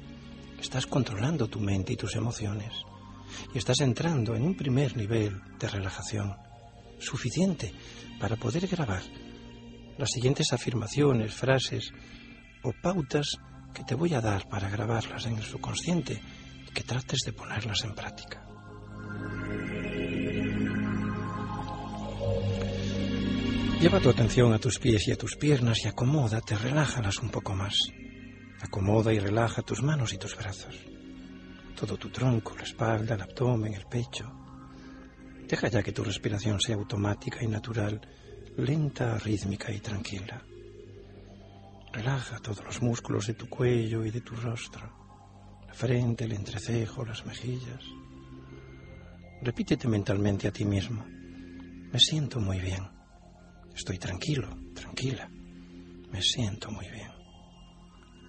[0.60, 2.72] estás controlando tu mente y tus emociones.
[3.54, 6.34] Y estás entrando en un primer nivel de relajación,
[6.98, 7.72] suficiente
[8.18, 9.02] para poder grabar
[9.96, 11.92] las siguientes afirmaciones, frases
[12.64, 13.36] o pautas
[13.72, 16.20] que te voy a dar para grabarlas en el subconsciente
[16.68, 18.44] y que trates de ponerlas en práctica.
[23.80, 27.54] Lleva tu atención a tus pies y a tus piernas y acomódate, relájalas un poco
[27.54, 27.74] más.
[28.60, 30.76] Acomoda y relaja tus manos y tus brazos.
[31.76, 34.30] Todo tu tronco, la espalda, el abdomen, el pecho.
[35.48, 38.02] Deja ya que tu respiración sea automática y natural,
[38.58, 40.44] lenta, rítmica y tranquila.
[41.90, 44.92] Relaja todos los músculos de tu cuello y de tu rostro,
[45.66, 47.82] la frente, el entrecejo, las mejillas.
[49.40, 51.02] Repítete mentalmente a ti mismo.
[51.06, 52.99] Me siento muy bien.
[53.80, 55.26] Estoy tranquilo, tranquila.
[56.12, 57.10] Me siento muy bien.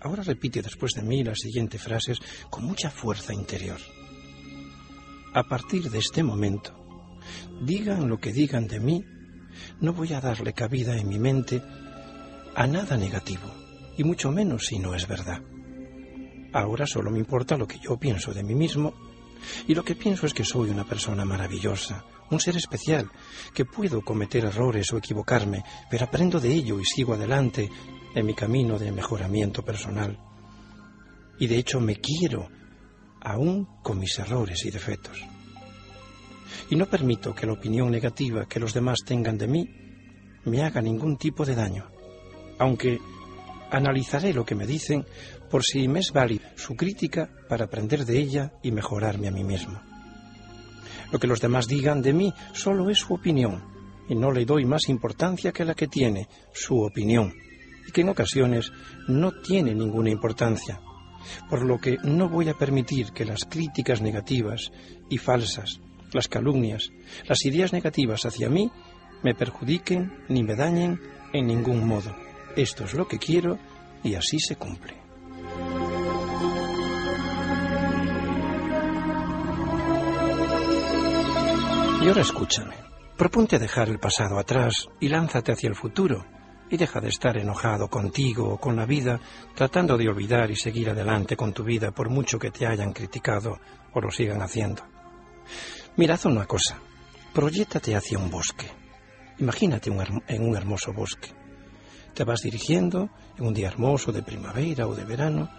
[0.01, 3.77] Ahora repite después de mí las siguientes frases con mucha fuerza interior.
[5.33, 6.73] A partir de este momento,
[7.63, 9.03] digan lo que digan de mí,
[9.81, 11.61] no voy a darle cabida en mi mente
[12.55, 13.53] a nada negativo,
[13.97, 15.41] y mucho menos si no es verdad.
[16.53, 18.93] Ahora solo me importa lo que yo pienso de mí mismo,
[19.67, 23.11] y lo que pienso es que soy una persona maravillosa, un ser especial,
[23.53, 27.69] que puedo cometer errores o equivocarme, pero aprendo de ello y sigo adelante
[28.15, 30.17] en mi camino de mejoramiento personal.
[31.39, 32.49] Y de hecho me quiero,
[33.21, 35.17] aún con mis errores y defectos.
[36.69, 39.69] Y no permito que la opinión negativa que los demás tengan de mí
[40.45, 41.85] me haga ningún tipo de daño,
[42.59, 42.99] aunque
[43.69, 45.05] analizaré lo que me dicen
[45.49, 49.43] por si me es válida su crítica para aprender de ella y mejorarme a mí
[49.43, 49.90] mismo.
[51.11, 53.63] Lo que los demás digan de mí solo es su opinión,
[54.07, 57.33] y no le doy más importancia que la que tiene, su opinión,
[57.87, 58.71] y que en ocasiones
[59.07, 60.79] no tiene ninguna importancia,
[61.49, 64.71] por lo que no voy a permitir que las críticas negativas
[65.09, 65.81] y falsas,
[66.13, 66.91] las calumnias,
[67.27, 68.71] las ideas negativas hacia mí
[69.23, 70.99] me perjudiquen ni me dañen
[71.33, 72.15] en ningún modo.
[72.55, 73.57] Esto es lo que quiero
[74.03, 75.00] y así se cumple.
[82.01, 82.73] Y ahora escúchame.
[83.15, 86.25] Proponte dejar el pasado atrás y lánzate hacia el futuro.
[86.67, 89.19] Y deja de estar enojado contigo o con la vida,
[89.53, 93.59] tratando de olvidar y seguir adelante con tu vida por mucho que te hayan criticado
[93.93, 94.81] o lo sigan haciendo.
[95.95, 96.79] Mirad una cosa.
[97.33, 98.65] Proyéctate hacia un bosque.
[99.37, 99.91] Imagínate
[100.27, 101.29] en un hermoso bosque.
[102.15, 105.51] Te vas dirigiendo en un día hermoso de primavera o de verano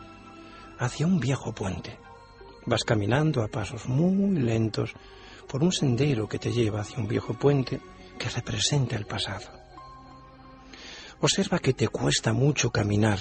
[0.81, 2.01] hacia un viejo puente.
[2.67, 4.93] Vas caminando a pasos muy lentos
[5.53, 7.79] por un sendero que te lleva hacia un viejo puente
[8.19, 9.51] que representa el pasado.
[11.21, 13.19] Observa que te cuesta mucho caminar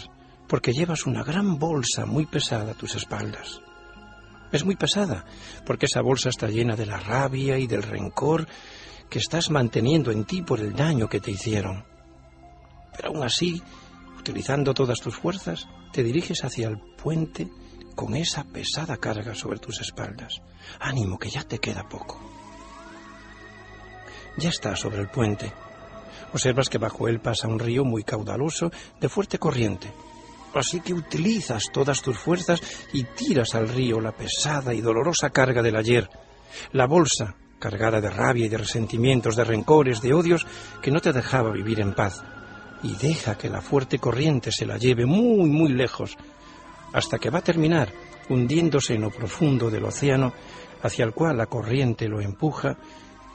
[0.47, 3.59] porque llevas una gran bolsa muy pesada a tus espaldas.
[4.49, 5.25] Es muy pesada
[5.65, 8.47] porque esa bolsa está llena de la rabia y del rencor
[9.09, 11.83] que estás manteniendo en ti por el daño que te hicieron.
[12.95, 13.61] Pero aún así,
[14.17, 17.49] utilizando todas tus fuerzas, te diriges hacia el puente
[17.91, 20.41] con esa pesada carga sobre tus espaldas.
[20.79, 22.19] Ánimo, que ya te queda poco.
[24.37, 25.51] Ya estás sobre el puente.
[26.33, 29.91] Observas que bajo él pasa un río muy caudaloso, de fuerte corriente.
[30.53, 32.61] Así que utilizas todas tus fuerzas
[32.93, 36.09] y tiras al río la pesada y dolorosa carga del ayer,
[36.73, 40.45] la bolsa cargada de rabia y de resentimientos, de rencores, de odios,
[40.81, 42.23] que no te dejaba vivir en paz.
[42.83, 46.17] Y deja que la fuerte corriente se la lleve muy, muy lejos,
[46.93, 47.91] hasta que va a terminar
[48.29, 50.33] hundiéndose en lo profundo del océano
[50.83, 52.77] hacia el cual la corriente lo empuja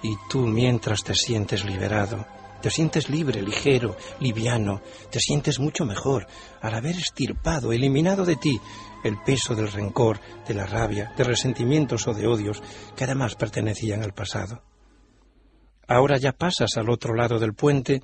[0.03, 2.27] y tú mientras te sientes liberado,
[2.61, 6.27] te sientes libre, ligero, liviano, te sientes mucho mejor
[6.61, 8.61] al haber estirpado, eliminado de ti
[9.05, 12.63] el peso del rencor, de la rabia, de resentimientos o de odios
[12.97, 14.63] que además pertenecían al pasado.
[15.87, 18.03] Ahora ya pasas al otro lado del puente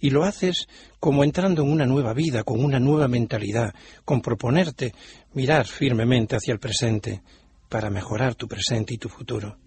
[0.00, 0.66] y lo haces
[1.00, 4.94] como entrando en una nueva vida, con una nueva mentalidad, con proponerte
[5.34, 7.22] mirar firmemente hacia el presente
[7.68, 9.58] para mejorar tu presente y tu futuro.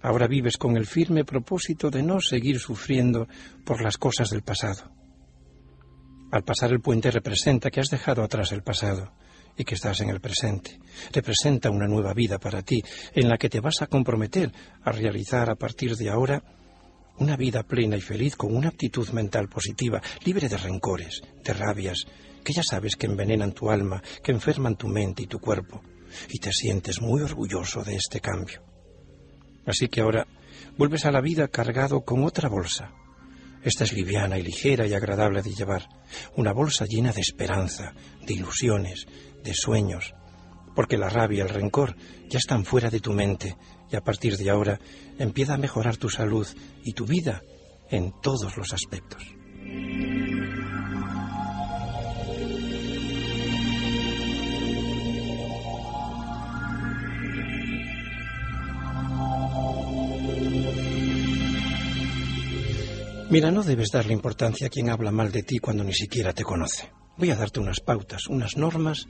[0.00, 3.26] Ahora vives con el firme propósito de no seguir sufriendo
[3.64, 4.92] por las cosas del pasado.
[6.30, 9.12] Al pasar el puente representa que has dejado atrás el pasado
[9.56, 10.78] y que estás en el presente.
[11.12, 12.80] Representa una nueva vida para ti
[13.12, 16.42] en la que te vas a comprometer a realizar a partir de ahora
[17.18, 22.06] una vida plena y feliz con una actitud mental positiva, libre de rencores, de rabias,
[22.44, 25.82] que ya sabes que envenenan tu alma, que enferman tu mente y tu cuerpo,
[26.30, 28.62] y te sientes muy orgulloso de este cambio.
[29.66, 30.26] Así que ahora
[30.76, 32.92] vuelves a la vida cargado con otra bolsa.
[33.62, 35.88] Esta es liviana y ligera y agradable de llevar,
[36.36, 37.92] una bolsa llena de esperanza,
[38.24, 39.06] de ilusiones,
[39.42, 40.14] de sueños,
[40.74, 41.96] porque la rabia y el rencor
[42.28, 43.56] ya están fuera de tu mente
[43.90, 44.78] y a partir de ahora
[45.18, 46.46] empieza a mejorar tu salud
[46.84, 47.42] y tu vida
[47.90, 49.22] en todos los aspectos.
[63.30, 66.44] Mira, no debes darle importancia a quien habla mal de ti cuando ni siquiera te
[66.44, 66.90] conoce.
[67.18, 69.06] Voy a darte unas pautas, unas normas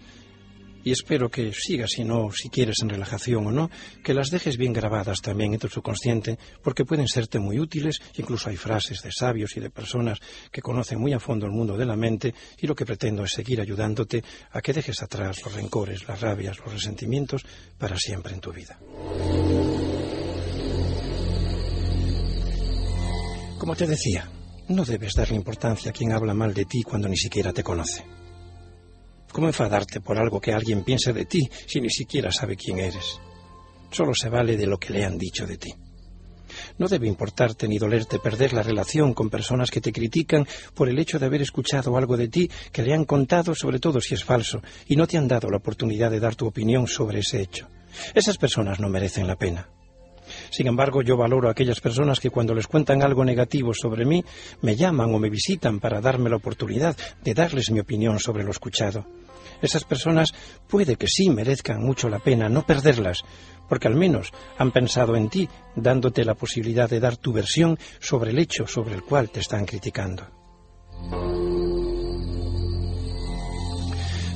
[0.84, 3.70] y espero que sigas, si no, si quieres en relajación o no,
[4.02, 8.48] que las dejes bien grabadas también en tu subconsciente, porque pueden serte muy útiles, incluso
[8.48, 10.18] hay frases de sabios y de personas
[10.50, 13.32] que conocen muy a fondo el mundo de la mente, y lo que pretendo es
[13.32, 17.44] seguir ayudándote a que dejes atrás los rencores, las rabias, los resentimientos
[17.78, 18.78] para siempre en tu vida.
[23.58, 24.30] Como te decía,
[24.68, 28.17] no debes darle importancia a quien habla mal de ti cuando ni siquiera te conoce.
[29.32, 33.20] ¿Cómo enfadarte por algo que alguien piense de ti si ni siquiera sabe quién eres?
[33.90, 35.74] Solo se vale de lo que le han dicho de ti.
[36.78, 40.98] No debe importarte ni dolerte perder la relación con personas que te critican por el
[40.98, 44.24] hecho de haber escuchado algo de ti que le han contado, sobre todo si es
[44.24, 47.68] falso, y no te han dado la oportunidad de dar tu opinión sobre ese hecho.
[48.14, 49.68] Esas personas no merecen la pena.
[50.50, 54.24] Sin embargo, yo valoro a aquellas personas que cuando les cuentan algo negativo sobre mí,
[54.60, 58.50] me llaman o me visitan para darme la oportunidad de darles mi opinión sobre lo
[58.50, 59.06] escuchado.
[59.62, 60.32] Esas personas
[60.68, 63.22] puede que sí merezcan mucho la pena no perderlas,
[63.68, 68.30] porque al menos han pensado en ti, dándote la posibilidad de dar tu versión sobre
[68.30, 70.26] el hecho sobre el cual te están criticando.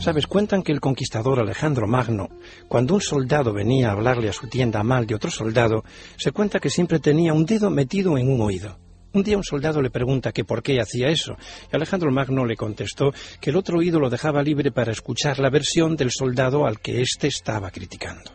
[0.03, 2.29] Sabes, cuentan que el conquistador Alejandro Magno,
[2.67, 5.85] cuando un soldado venía a hablarle a su tienda mal de otro soldado,
[6.17, 8.82] se cuenta que siempre tenía un dedo metido en un oído.
[9.15, 11.37] Un día un soldado le pregunta que por qué hacía eso,
[11.71, 15.51] y Alejandro Magno le contestó que el otro oído lo dejaba libre para escuchar la
[15.51, 18.31] versión del soldado al que éste estaba criticando.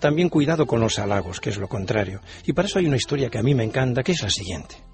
[0.00, 3.28] También cuidado con los halagos, que es lo contrario, y para eso hay una historia
[3.28, 4.91] que a mí me encanta, que es la siguiente.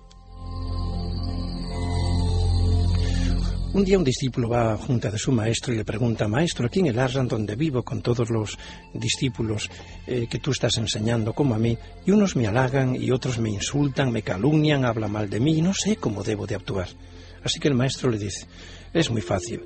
[3.74, 6.86] Un día un discípulo va junto de su maestro y le pregunta, maestro, aquí en
[6.86, 8.58] el Arran donde vivo con todos los
[8.94, 9.70] discípulos
[10.06, 13.50] eh, que tú estás enseñando como a mí, y unos me halagan y otros me
[13.50, 16.88] insultan, me calumnian, hablan mal de mí y no sé cómo debo de actuar.
[17.44, 18.46] Así que el maestro le dice,
[18.94, 19.60] es muy fácil.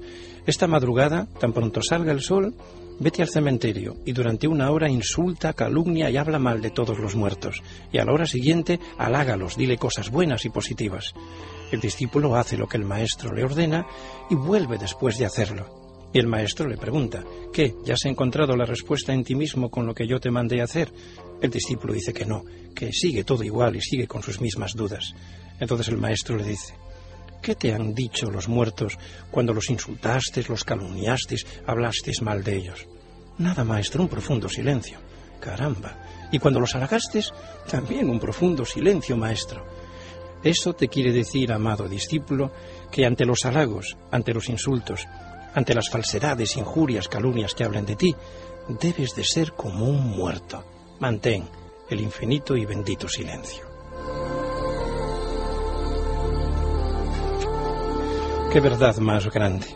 [0.46, 2.57] Esta madrugada, tan pronto salga el sol,
[2.98, 7.14] vete al cementerio y durante una hora insulta, calumnia y habla mal de todos los
[7.14, 7.62] muertos.
[7.92, 11.14] Y a la hora siguiente, halágalos, dile cosas buenas y positivas.
[11.72, 13.86] El discípulo hace lo que el maestro le ordena
[14.28, 16.10] y vuelve después de hacerlo.
[16.12, 17.74] Y el maestro le pregunta, ¿qué?
[17.82, 20.92] ¿Ya has encontrado la respuesta en ti mismo con lo que yo te mandé hacer?
[21.40, 22.44] El discípulo dice que no,
[22.74, 25.14] que sigue todo igual y sigue con sus mismas dudas.
[25.58, 26.74] Entonces el maestro le dice,
[27.40, 28.98] ¿qué te han dicho los muertos
[29.30, 32.86] cuando los insultaste, los calumniaste, hablaste mal de ellos?
[33.38, 34.98] Nada, maestro, un profundo silencio.
[35.40, 36.28] Caramba.
[36.30, 37.22] Y cuando los halagaste,
[37.66, 39.82] también un profundo silencio, maestro.
[40.43, 42.51] Eso te quiere decir, amado discípulo,
[42.90, 45.07] que ante los halagos, ante los insultos,
[45.55, 48.14] ante las falsedades, injurias, calumnias que hablan de ti,
[48.68, 50.64] debes de ser como un muerto.
[51.01, 51.49] Mantén
[51.88, 53.70] el infinito y bendito silencio.
[58.53, 59.66] Qué verdad más grande.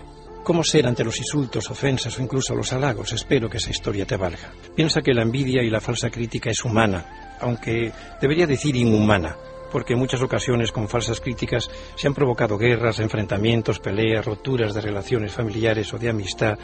[0.43, 3.12] ¿Cómo ser ante los insultos, ofensas o incluso los halagos?
[3.12, 4.53] Espero que esa historia te valga.
[4.77, 9.37] Piensa que la envidia y la falsa crítica es humana, aunque debería decir inhumana,
[9.71, 14.81] porque en muchas ocasiones con falsas críticas se han provocado guerras, enfrentamientos, peleas, roturas de
[14.81, 16.59] relaciones familiares o de amistad,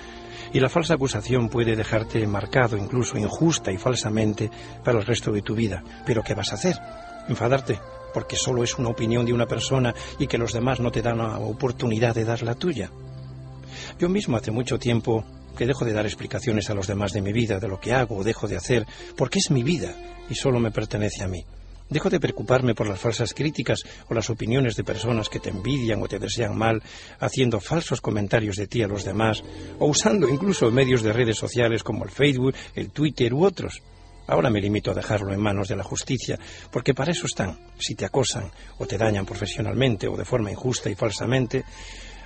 [0.52, 4.50] y la falsa acusación puede dejarte marcado, incluso injusta y falsamente,
[4.84, 5.82] para el resto de tu vida.
[6.04, 6.76] Pero ¿qué vas a hacer?
[7.28, 7.78] ¿Enfadarte?
[8.12, 11.18] Porque solo es una opinión de una persona y que los demás no te dan
[11.18, 12.90] la oportunidad de dar la tuya.
[13.98, 15.24] Yo mismo hace mucho tiempo
[15.56, 18.16] que dejo de dar explicaciones a los demás de mi vida, de lo que hago
[18.16, 18.86] o dejo de hacer,
[19.16, 19.94] porque es mi vida
[20.28, 21.44] y solo me pertenece a mí.
[21.88, 26.02] Dejo de preocuparme por las falsas críticas o las opiniones de personas que te envidian
[26.02, 26.82] o te desean mal,
[27.20, 29.42] haciendo falsos comentarios de ti a los demás,
[29.78, 33.82] o usando incluso medios de redes sociales como el Facebook, el Twitter u otros.
[34.26, 36.38] Ahora me limito a dejarlo en manos de la justicia,
[36.70, 37.58] porque para eso están.
[37.78, 41.64] Si te acosan o te dañan profesionalmente o de forma injusta y falsamente,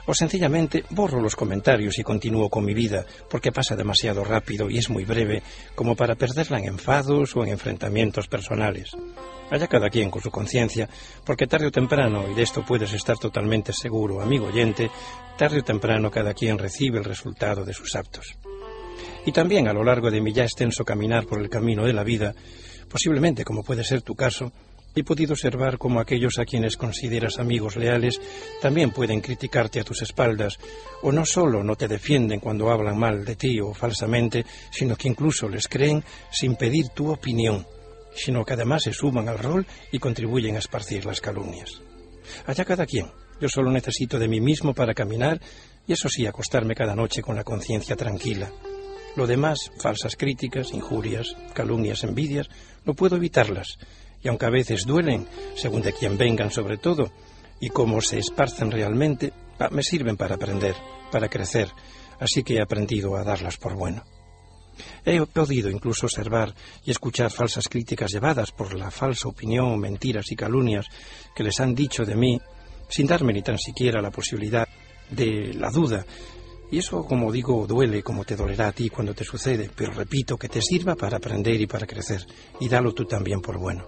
[0.06, 4.78] o sencillamente borro los comentarios y continúo con mi vida, porque pasa demasiado rápido y
[4.78, 5.42] es muy breve
[5.74, 8.92] como para perderla en enfados o en enfrentamientos personales.
[9.50, 10.88] Haya cada quien con su conciencia,
[11.24, 14.90] porque tarde o temprano, y de esto puedes estar totalmente seguro, amigo oyente,
[15.38, 18.36] tarde o temprano cada quien recibe el resultado de sus actos.
[19.24, 22.02] Y también a lo largo de mi ya extenso caminar por el camino de la
[22.02, 22.34] vida,
[22.88, 24.52] posiblemente como puede ser tu caso,
[24.96, 28.20] he podido observar cómo aquellos a quienes consideras amigos leales
[28.60, 30.58] también pueden criticarte a tus espaldas,
[31.02, 35.08] o no solo no te defienden cuando hablan mal de ti o falsamente, sino que
[35.08, 37.64] incluso les creen sin pedir tu opinión
[38.16, 41.82] sino que además se suman al rol y contribuyen a esparcir las calumnias.
[42.46, 43.06] Allá cada quien.
[43.40, 45.40] Yo solo necesito de mí mismo para caminar
[45.86, 48.50] y eso sí, acostarme cada noche con la conciencia tranquila.
[49.14, 52.48] Lo demás, falsas críticas, injurias, calumnias, envidias,
[52.84, 53.78] no puedo evitarlas.
[54.22, 57.12] Y aunque a veces duelen, según de quien vengan sobre todo,
[57.60, 60.74] y cómo se esparcen realmente, ah, me sirven para aprender,
[61.10, 61.68] para crecer,
[62.18, 64.04] así que he aprendido a darlas por bueno.
[65.04, 66.54] He podido incluso observar
[66.84, 70.86] y escuchar falsas críticas llevadas por la falsa opinión, mentiras y calumnias
[71.34, 72.40] que les han dicho de mí,
[72.88, 74.66] sin darme ni tan siquiera la posibilidad
[75.10, 76.04] de la duda.
[76.70, 80.36] Y eso, como digo, duele como te dolerá a ti cuando te sucede, pero repito,
[80.36, 82.26] que te sirva para aprender y para crecer,
[82.58, 83.86] y dalo tú también por bueno.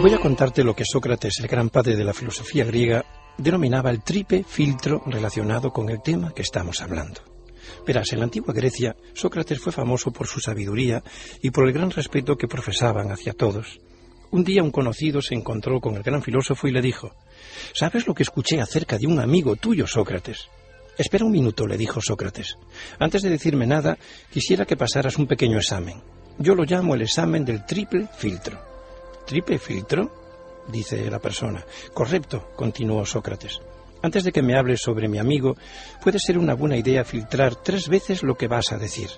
[0.00, 3.04] Voy a contarte lo que Sócrates, el gran padre de la filosofía griega,
[3.38, 7.31] denominaba el tripe filtro relacionado con el tema que estamos hablando.
[7.86, 11.02] Verás, en la antigua Grecia, Sócrates fue famoso por su sabiduría
[11.40, 13.80] y por el gran respeto que profesaban hacia todos.
[14.30, 17.14] Un día un conocido se encontró con el gran filósofo y le dijo,
[17.74, 20.48] ¿Sabes lo que escuché acerca de un amigo tuyo, Sócrates?
[20.96, 22.56] Espera un minuto, le dijo Sócrates.
[22.98, 23.98] Antes de decirme nada,
[24.30, 26.00] quisiera que pasaras un pequeño examen.
[26.38, 28.58] Yo lo llamo el examen del triple filtro.
[29.26, 30.64] ¿Triple filtro?
[30.68, 31.64] dice la persona.
[31.92, 33.60] Correcto, continuó Sócrates.
[34.02, 35.56] Antes de que me hables sobre mi amigo,
[36.02, 39.08] puede ser una buena idea filtrar tres veces lo que vas a decir.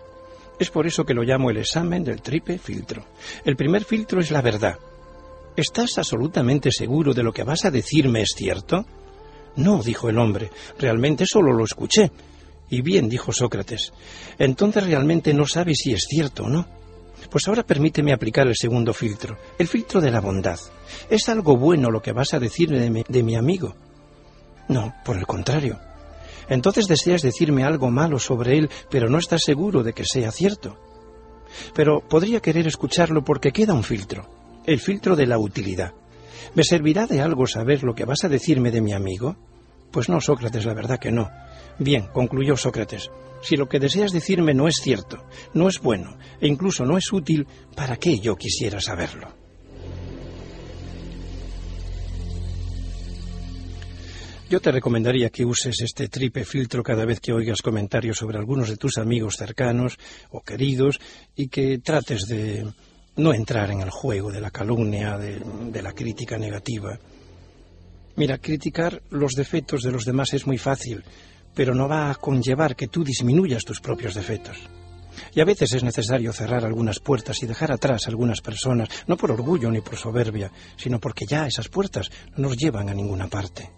[0.59, 3.05] Es por eso que lo llamo el examen del triple filtro.
[3.45, 4.79] El primer filtro es la verdad.
[5.57, 8.85] ¿Estás absolutamente seguro de lo que vas a decirme es cierto?
[9.57, 12.11] No, dijo el hombre, realmente solo lo escuché.
[12.71, 13.93] Y bien, dijo Sócrates,
[14.39, 16.67] entonces realmente no sabes si es cierto o no.
[17.31, 20.59] Pues ahora permíteme aplicar el segundo filtro, el filtro de la bondad.
[21.09, 23.77] ¿Es algo bueno lo que vas a decirme de mi, de mi amigo?
[24.69, 25.79] No, por el contrario.
[26.49, 30.79] Entonces deseas decirme algo malo sobre él, pero no estás seguro de que sea cierto.
[31.75, 34.29] Pero podría querer escucharlo porque queda un filtro,
[34.67, 35.93] el filtro de la utilidad.
[36.55, 39.37] ¿Me servirá de algo saber lo que vas a decirme de mi amigo?
[39.91, 41.31] Pues no, Sócrates, la verdad que no.
[41.79, 43.11] Bien, concluyó Sócrates,
[43.43, 47.13] si lo que deseas decirme no es cierto, no es bueno e incluso no es
[47.13, 47.47] útil,
[47.77, 49.44] ¿para qué yo quisiera saberlo?
[54.55, 58.69] Yo te recomendaría que uses este triple filtro cada vez que oigas comentarios sobre algunos
[58.69, 59.99] de tus amigos cercanos
[60.31, 61.01] o queridos
[61.35, 62.65] y que trates de
[63.17, 65.43] no entrar en el juego de la calumnia, de,
[65.73, 66.97] de, la crítica negativa.
[68.15, 71.03] Mira, criticar los defectos de los demás es muy fácil,
[71.53, 74.59] pero no va a conllevar que tú disminuyas tus propios defectos.
[75.35, 79.33] Y a veces es necesario cerrar algunas puertas y dejar atrás algunas personas, no por
[79.33, 83.69] orgullo ni por soberbia, sino porque ya esas puertas no nos llevan a ninguna parte.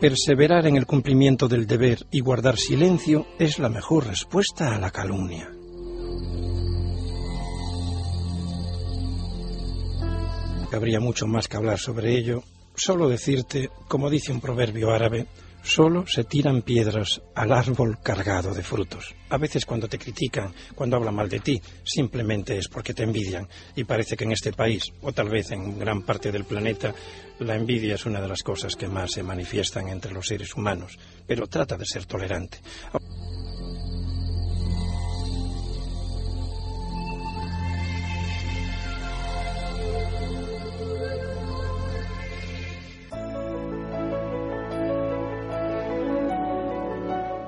[0.00, 4.90] Perseverar en el cumplimiento del deber y guardar silencio es la mejor respuesta a la
[4.90, 5.50] calumnia.
[10.70, 12.42] Habría mucho más que hablar sobre ello.
[12.74, 15.26] Solo decirte, como dice un proverbio árabe,
[15.62, 19.14] solo se tiran piedras al árbol cargado de frutos.
[19.30, 23.48] A veces cuando te critican, cuando hablan mal de ti, simplemente es porque te envidian.
[23.74, 26.94] Y parece que en este país, o tal vez en gran parte del planeta,
[27.40, 30.98] la envidia es una de las cosas que más se manifiestan entre los seres humanos.
[31.26, 32.58] Pero trata de ser tolerante.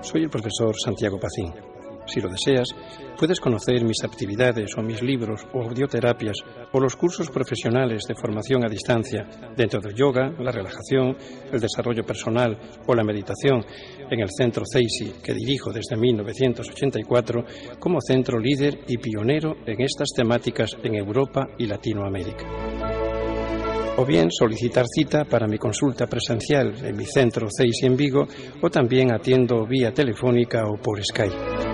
[0.03, 1.78] Soy el profesor Santiago Pacín.
[2.09, 2.69] Si lo deseas,
[3.19, 6.39] puedes conocer mis actividades o mis libros o audioterapias
[6.73, 11.17] o los cursos profesionales de formación a distancia dentro del yoga, la relajación,
[11.53, 13.65] el desarrollo personal o la meditación
[14.11, 17.45] en el Centro Ceisi que dirijo desde 1984
[17.79, 22.47] como centro líder y pionero en estas temáticas en Europa y Latinoamérica
[23.99, 28.29] o bien solicitar cita para mi consulta presencial en mi centro CEIS en Vigo
[28.63, 31.68] o también atiendo vía telefónica o por Skype.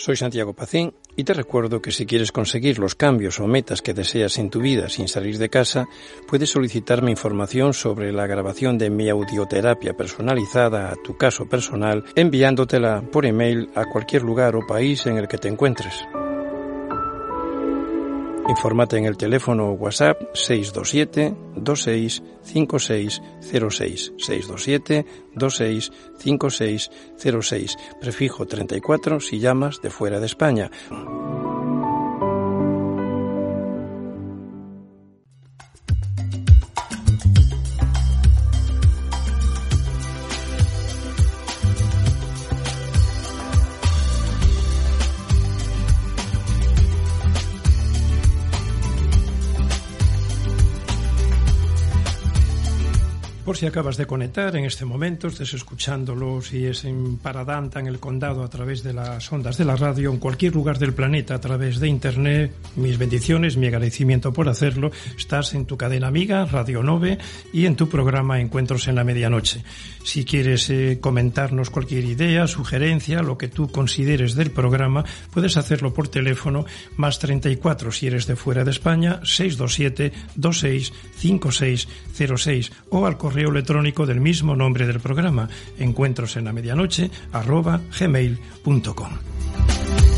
[0.01, 3.93] Soy Santiago Pacín y te recuerdo que si quieres conseguir los cambios o metas que
[3.93, 5.87] deseas en tu vida sin salir de casa,
[6.27, 13.03] puedes solicitarme información sobre la grabación de mi audioterapia personalizada a tu caso personal enviándotela
[13.11, 15.93] por email a cualquier lugar o país en el que te encuentres.
[18.51, 29.81] Infórmate en el teléfono WhatsApp 627 26 5606 627 26 5606 prefijo 34 si llamas
[29.81, 30.69] de fuera de España.
[53.51, 57.87] Por si acabas de conectar en este momento, estés escuchándolo, si es en Paradanta, en
[57.87, 61.35] el condado, a través de las ondas de la radio, en cualquier lugar del planeta,
[61.35, 64.91] a través de Internet, mis bendiciones, mi agradecimiento por hacerlo.
[65.17, 67.17] Estás en tu cadena amiga, Radio Nove,
[67.51, 69.65] y en tu programa Encuentros en la Medianoche.
[70.05, 75.93] Si quieres eh, comentarnos cualquier idea, sugerencia, lo que tú consideres del programa, puedes hacerlo
[75.93, 76.63] por teléfono,
[76.95, 84.05] más 34 si eres de fuera de España, 627 26 5606 o al correo electrónico
[84.05, 90.10] del mismo nombre del programa, encuentros en la medianoche, arroba gmail.com.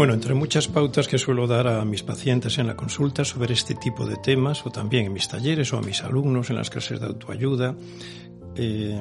[0.00, 3.74] Bueno, entre muchas pautas que suelo dar a mis pacientes en la consulta sobre este
[3.74, 7.00] tipo de temas, o también en mis talleres o a mis alumnos en las clases
[7.00, 7.76] de autoayuda,
[8.56, 8.98] eh,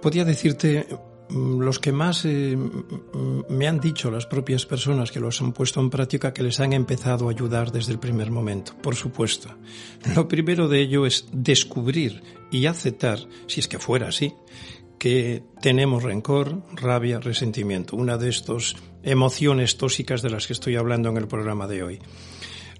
[0.00, 0.86] podía decirte
[1.30, 5.52] mm, los que más eh, mm, me han dicho las propias personas que los han
[5.52, 9.48] puesto en práctica que les han empezado a ayudar desde el primer momento, por supuesto.
[10.14, 14.32] Lo primero de ello es descubrir y aceptar, si es que fuera así,
[14.98, 21.08] que tenemos rencor, rabia, resentimiento, una de estas emociones tóxicas de las que estoy hablando
[21.08, 22.00] en el programa de hoy.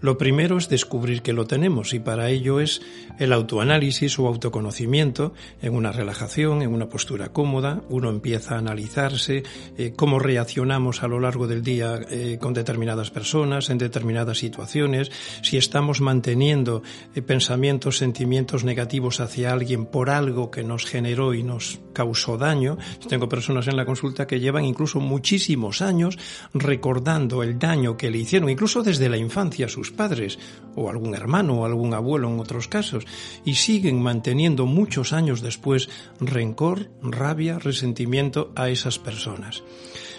[0.01, 2.82] Lo primero es descubrir que lo tenemos y para ello es
[3.18, 5.32] el autoanálisis o autoconocimiento
[5.62, 7.82] en una relajación, en una postura cómoda.
[7.88, 9.42] Uno empieza a analizarse
[9.78, 15.11] eh, cómo reaccionamos a lo largo del día eh, con determinadas personas, en determinadas situaciones,
[15.42, 16.82] si estamos manteniendo
[17.14, 22.76] eh, pensamientos, sentimientos negativos hacia alguien por algo que nos generó y nos causó daño.
[23.09, 26.18] tengo personas en la consulta que llevan incluso muchísimos años
[26.53, 30.39] recordando el daño que le hicieron, incluso desde la infancia, sus padres,
[30.74, 33.05] o algún hermano o algún abuelo en otros casos,
[33.45, 35.89] y siguen manteniendo muchos años después
[36.20, 39.62] rencor, rabia, resentimiento a esas personas.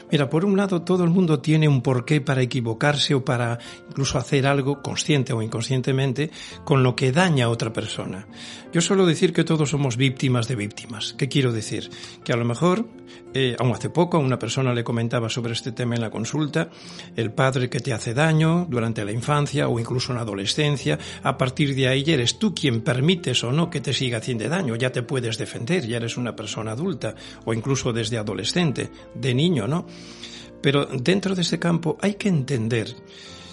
[0.10, 3.60] Mira, por un lado, todo el mundo tiene un porqué para equivocarse o para
[3.90, 6.32] incluso hacer algo, consciente o inconscientemente,
[6.64, 8.26] con lo que daña a otra persona.
[8.72, 11.14] Yo suelo decir que todos somos víctimas de víctimas.
[11.18, 11.90] ¿Qué quiero decir?
[12.24, 12.88] Que a lo mejor,
[13.34, 16.70] eh, aún hace poco, una persona le comentaba sobre este tema en la consulta,
[17.16, 21.38] el padre que te hace daño durante la infancia o incluso en la adolescencia, a
[21.38, 24.92] partir de ahí eres tú quien permites o no que te siga haciendo daño, ya
[24.92, 27.16] te puedes defender, ya eres una persona adulta
[27.46, 29.86] o incluso desde adolescente, de niño, ¿no?
[30.62, 32.96] Pero dentro de ese campo hay que entender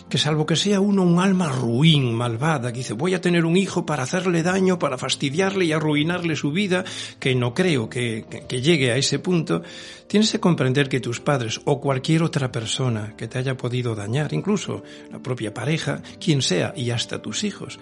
[0.09, 3.57] que salvo que sea uno un alma ruin, malvada, que dice voy a tener un
[3.57, 6.85] hijo para hacerle daño, para fastidiarle y arruinarle su vida,
[7.19, 9.63] que no creo que, que, llegue a ese punto,
[10.07, 14.33] tienes que comprender que tus padres o cualquier otra persona que te haya podido dañar,
[14.33, 17.79] incluso la propia pareja, quien sea, y hasta tus hijos,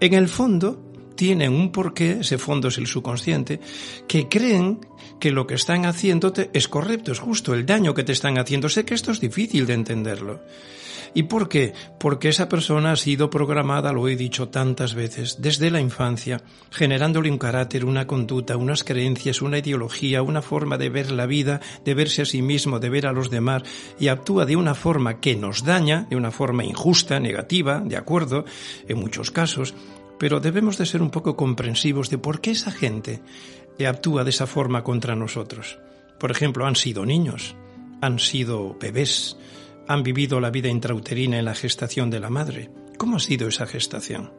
[0.00, 3.60] en el fondo tienen un porqué, ese fondo es el subconsciente,
[4.08, 4.80] que creen
[5.20, 8.68] que lo que están haciéndote es correcto, es justo, el daño que te están haciendo.
[8.68, 10.40] Sé que esto es difícil de entenderlo.
[11.12, 11.72] ¿Y por qué?
[11.98, 16.40] Porque esa persona ha sido programada, lo he dicho tantas veces, desde la infancia,
[16.70, 21.60] generándole un carácter, una conducta, unas creencias, una ideología, una forma de ver la vida,
[21.84, 23.64] de verse a sí mismo, de ver a los demás,
[23.98, 28.44] y actúa de una forma que nos daña, de una forma injusta, negativa, de acuerdo,
[28.86, 29.74] en muchos casos,
[30.20, 33.20] pero debemos de ser un poco comprensivos de por qué esa gente
[33.86, 35.78] actúa de esa forma contra nosotros.
[36.18, 37.56] Por ejemplo, han sido niños,
[38.00, 39.36] han sido bebés,
[39.88, 42.70] han vivido la vida intrauterina en la gestación de la madre.
[42.98, 44.32] ¿Cómo ha sido esa gestación?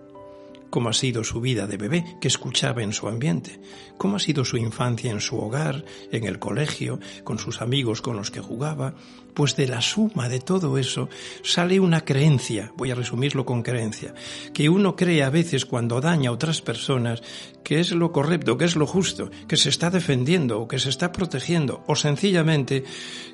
[0.70, 3.60] ¿Cómo ha sido su vida de bebé que escuchaba en su ambiente?
[3.98, 5.84] ¿Cómo ha sido su infancia en su hogar,
[6.14, 8.96] en el colegio, con sus amigos con los que jugaba?
[9.34, 11.10] Pues de la suma de todo eso
[11.44, 14.14] sale una creencia, voy a resumirlo con creencia,
[14.54, 17.22] que uno cree a veces cuando daña a otras personas
[17.64, 20.90] que es lo correcto, que es lo justo, que se está defendiendo o que se
[20.90, 22.84] está protegiendo o sencillamente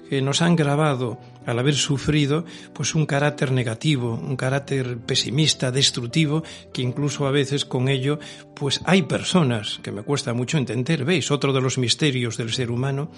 [0.09, 6.43] que nos han grabado al haber sufrido pues un carácter negativo, un carácter pesimista, destructivo,
[6.73, 8.19] que incluso a veces con ello
[8.55, 12.71] pues hay personas que me cuesta mucho entender, veis, otro de los misterios del ser
[12.71, 13.11] humano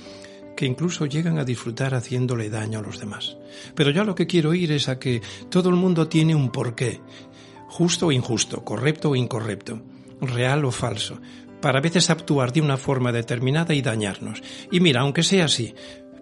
[0.59, 3.37] que incluso llegan a disfrutar haciéndole daño a los demás.
[3.75, 6.99] Pero yo lo que quiero ir es a que todo el mundo tiene un porqué,
[7.69, 9.81] justo o injusto, correcto o incorrecto,
[10.19, 11.21] real o falso,
[11.61, 14.43] para a veces actuar de una forma determinada y dañarnos.
[14.69, 15.73] Y mira, aunque sea así,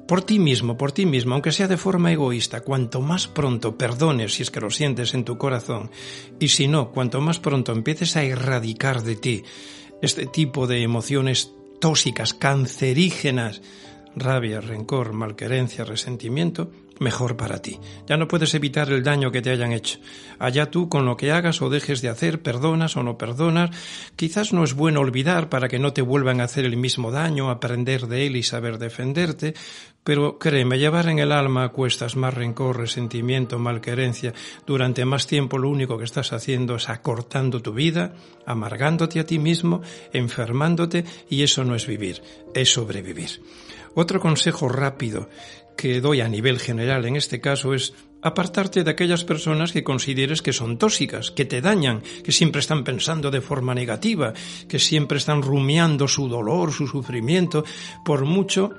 [0.07, 4.35] por ti mismo, por ti mismo, aunque sea de forma egoísta, cuanto más pronto perdones
[4.35, 5.89] si es que lo sientes en tu corazón,
[6.39, 9.43] y si no, cuanto más pronto empieces a erradicar de ti
[10.03, 13.63] este tipo de emociones tóxicas, cancerígenas,
[14.19, 17.79] rabia, rencor, malquerencia, resentimiento, mejor para ti.
[18.07, 19.99] Ya no puedes evitar el daño que te hayan hecho.
[20.39, 23.71] Allá tú con lo que hagas o dejes de hacer, perdonas o no perdonas.
[24.15, 27.49] Quizás no es bueno olvidar para que no te vuelvan a hacer el mismo daño,
[27.49, 29.53] aprender de él y saber defenderte,
[30.03, 34.33] pero créeme, llevar en el alma cuestas más rencor, resentimiento, malquerencia
[34.65, 38.15] durante más tiempo lo único que estás haciendo es acortando tu vida,
[38.45, 39.81] amargándote a ti mismo,
[40.13, 42.21] enfermándote y eso no es vivir,
[42.53, 43.41] es sobrevivir.
[43.99, 45.27] Otro consejo rápido
[45.75, 50.43] que doy a nivel general en este caso es apartarte de aquellas personas que consideres
[50.43, 54.33] que son tóxicas, que te dañan, que siempre están pensando de forma negativa,
[54.69, 57.65] que siempre están rumiando su dolor, su sufrimiento,
[58.05, 58.69] por mucho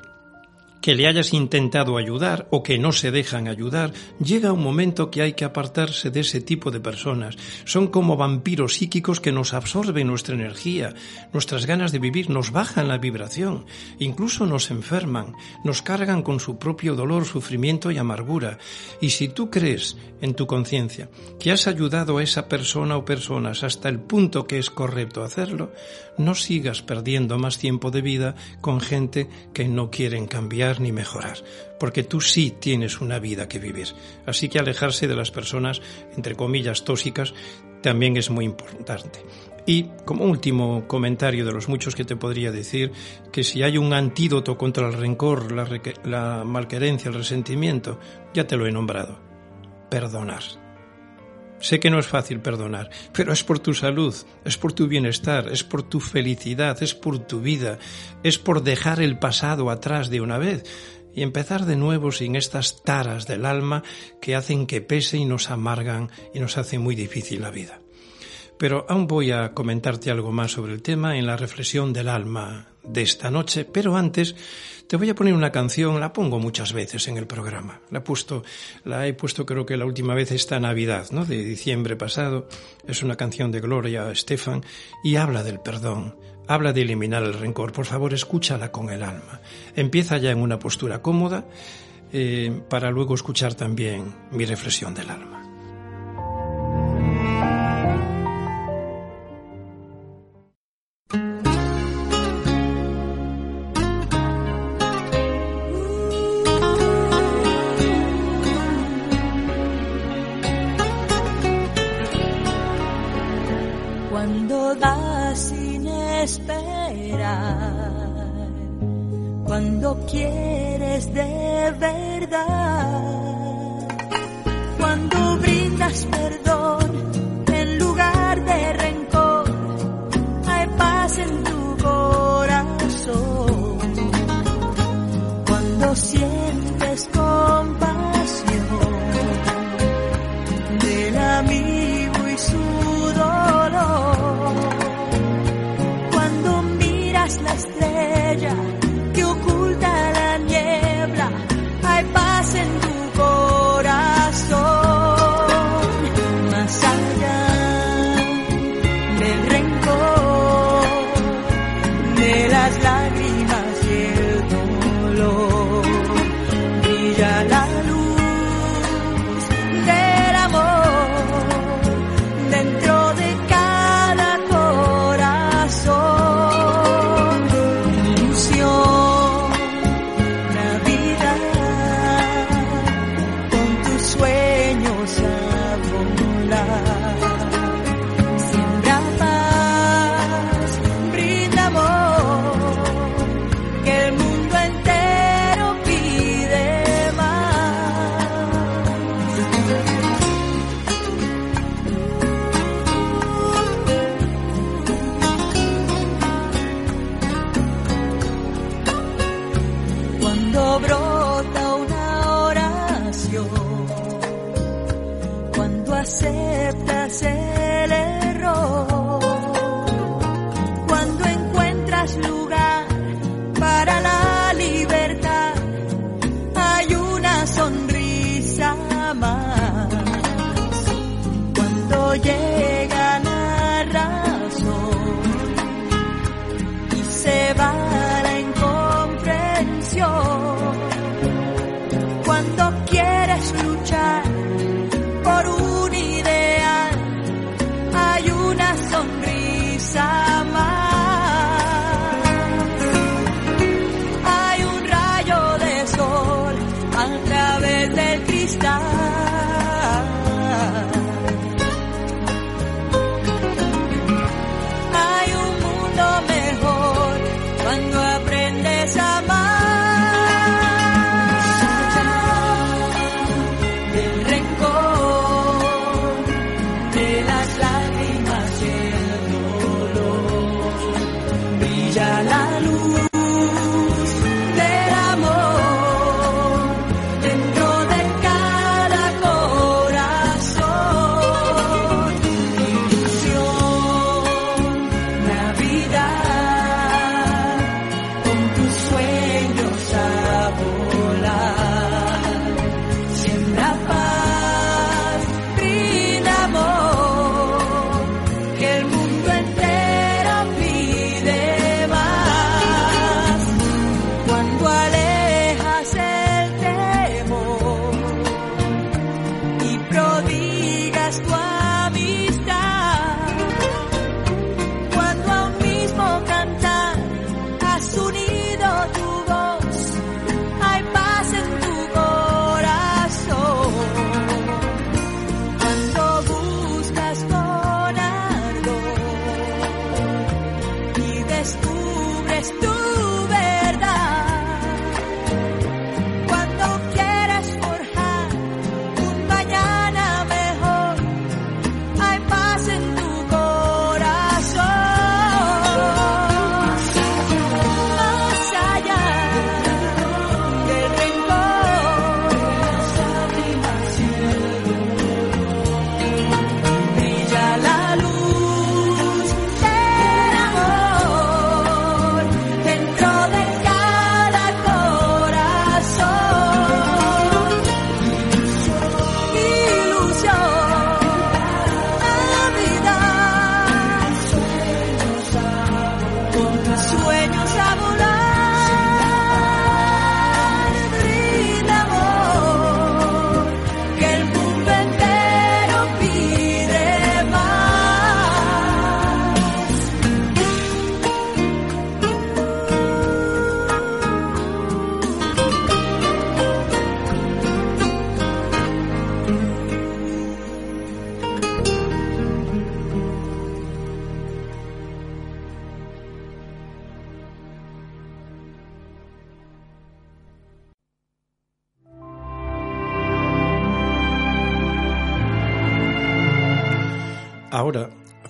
[0.81, 5.23] que le hayas intentado ayudar o que no se dejan ayudar, llega un momento que
[5.23, 7.37] hay que apartarse de ese tipo de personas.
[7.65, 10.95] Son como vampiros psíquicos que nos absorben nuestra energía,
[11.33, 13.67] nuestras ganas de vivir nos bajan la vibración,
[13.99, 18.59] incluso nos enferman, nos cargan con su propio dolor, sufrimiento y amargura.
[19.01, 21.09] Y si tú crees en tu conciencia
[21.39, 25.73] que has ayudado a esa persona o personas hasta el punto que es correcto hacerlo,
[26.19, 31.39] no sigas perdiendo más tiempo de vida con gente que no quieren cambiar ni mejorar,
[31.79, 33.89] porque tú sí tienes una vida que vivir.
[34.27, 35.81] Así que alejarse de las personas,
[36.17, 37.35] entre comillas, tóxicas,
[37.83, 39.21] también es muy importante.
[39.67, 42.91] Y como último comentario de los muchos que te podría decir,
[43.31, 45.69] que si hay un antídoto contra el rencor, la,
[46.05, 47.99] la malquerencia, el resentimiento,
[48.33, 49.21] ya te lo he nombrado.
[49.91, 50.68] Perdonar.
[51.61, 55.49] Sé que no es fácil perdonar, pero es por tu salud, es por tu bienestar,
[55.49, 57.79] es por tu felicidad, es por tu vida,
[58.23, 60.65] es por dejar el pasado atrás de una vez
[61.15, 63.83] y empezar de nuevo sin estas taras del alma
[64.21, 67.81] que hacen que pese y nos amargan y nos hace muy difícil la vida.
[68.57, 72.69] Pero aún voy a comentarte algo más sobre el tema en la reflexión del alma
[72.91, 74.35] de esta noche, pero antes
[74.89, 77.81] te voy a poner una canción, la pongo muchas veces en el programa.
[77.91, 78.43] La he puesto,
[78.85, 81.27] la he puesto creo que la última vez esta Navidad, ¿no?
[81.27, 82.49] De diciembre pasado.
[82.87, 84.65] Es una canción de Gloria Estefan
[85.05, 86.17] y habla del perdón,
[86.47, 87.73] habla de eliminar el rencor.
[87.73, 89.43] Por favor, escúchala con el alma.
[89.77, 91.45] Empieza ya en una postura cómoda
[92.11, 95.48] eh, para luego escuchar también mi reflexión del alma.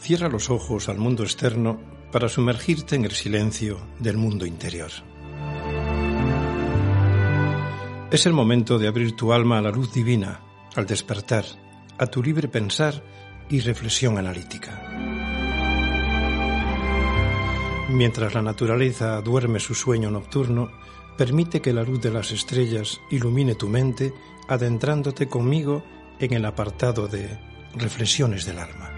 [0.09, 1.79] Cierra los ojos al mundo externo
[2.11, 4.91] para sumergirte en el silencio del mundo interior.
[8.11, 10.41] Es el momento de abrir tu alma a la luz divina,
[10.77, 11.45] al despertar,
[11.99, 13.05] a tu libre pensar
[13.51, 14.83] y reflexión analítica.
[17.91, 20.71] Mientras la naturaleza duerme su sueño nocturno,
[21.19, 24.15] permite que la luz de las estrellas ilumine tu mente,
[24.49, 25.85] adentrándote conmigo
[26.19, 27.39] en el apartado de
[27.75, 28.98] Reflexiones del Alma.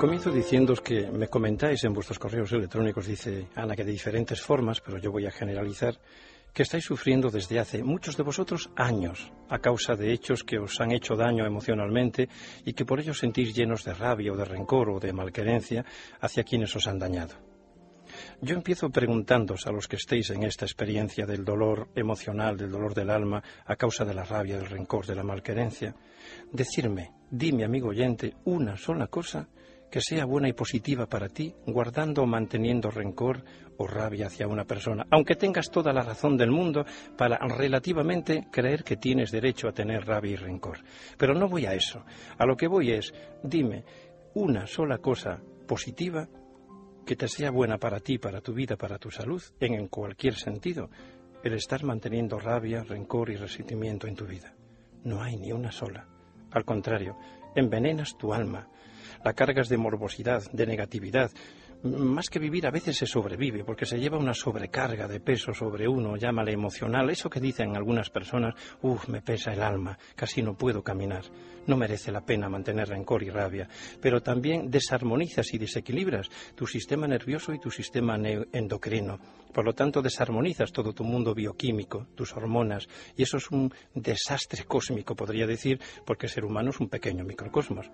[0.00, 4.80] Comienzo diciendo que me comentáis en vuestros correos electrónicos, dice Ana, que de diferentes formas,
[4.80, 6.00] pero yo voy a generalizar,
[6.54, 10.80] que estáis sufriendo desde hace muchos de vosotros años a causa de hechos que os
[10.80, 12.30] han hecho daño emocionalmente
[12.64, 15.84] y que por ello sentís llenos de rabia o de rencor o de malquerencia
[16.18, 17.34] hacia quienes os han dañado.
[18.40, 22.94] Yo empiezo preguntándoos a los que estéis en esta experiencia del dolor emocional, del dolor
[22.94, 25.94] del alma, a causa de la rabia, del rencor, de la malquerencia,
[26.50, 29.46] decirme, dime, amigo oyente, una sola cosa
[29.90, 33.42] que sea buena y positiva para ti, guardando o manteniendo rencor
[33.76, 36.84] o rabia hacia una persona, aunque tengas toda la razón del mundo
[37.16, 40.78] para relativamente creer que tienes derecho a tener rabia y rencor.
[41.18, 42.04] Pero no voy a eso.
[42.38, 43.12] A lo que voy es,
[43.42, 43.84] dime
[44.34, 46.28] una sola cosa positiva
[47.04, 50.90] que te sea buena para ti, para tu vida, para tu salud, en cualquier sentido,
[51.42, 54.54] el estar manteniendo rabia, rencor y resentimiento en tu vida.
[55.04, 56.06] No hay ni una sola.
[56.52, 57.16] Al contrario,
[57.56, 58.68] envenenas tu alma,
[59.24, 61.30] la cargas de morbosidad, de negatividad.
[61.82, 65.88] Más que vivir, a veces se sobrevive, porque se lleva una sobrecarga de peso sobre
[65.88, 67.08] uno, llámale emocional.
[67.08, 71.24] Eso que dicen algunas personas, uff, me pesa el alma, casi no puedo caminar.
[71.66, 73.66] No merece la pena mantener rencor y rabia.
[74.00, 78.16] Pero también desarmonizas y desequilibras tu sistema nervioso y tu sistema
[78.52, 79.18] endocrino.
[79.52, 84.64] Por lo tanto, desarmonizas todo tu mundo bioquímico, tus hormonas, y eso es un desastre
[84.64, 87.90] cósmico, podría decir, porque el ser humano es un pequeño microcosmos.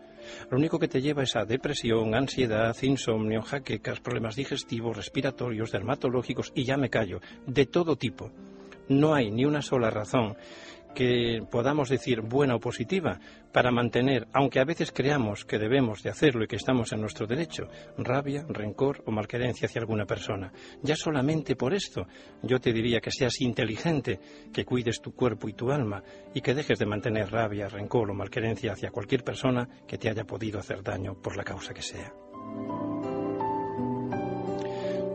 [0.50, 6.52] Lo único que te lleva es a depresión, ansiedad, insomnio, jaquecas, problemas digestivos, respiratorios, dermatológicos,
[6.54, 8.30] y ya me callo, de todo tipo.
[8.88, 10.36] No hay ni una sola razón
[10.96, 13.20] que podamos decir buena o positiva
[13.52, 17.26] para mantener, aunque a veces creamos que debemos de hacerlo y que estamos en nuestro
[17.26, 17.68] derecho,
[17.98, 20.52] rabia, rencor o malquerencia hacia alguna persona.
[20.82, 22.06] Ya solamente por esto
[22.42, 24.18] yo te diría que seas inteligente,
[24.52, 26.02] que cuides tu cuerpo y tu alma
[26.34, 30.24] y que dejes de mantener rabia, rencor o malquerencia hacia cualquier persona que te haya
[30.24, 32.10] podido hacer daño por la causa que sea.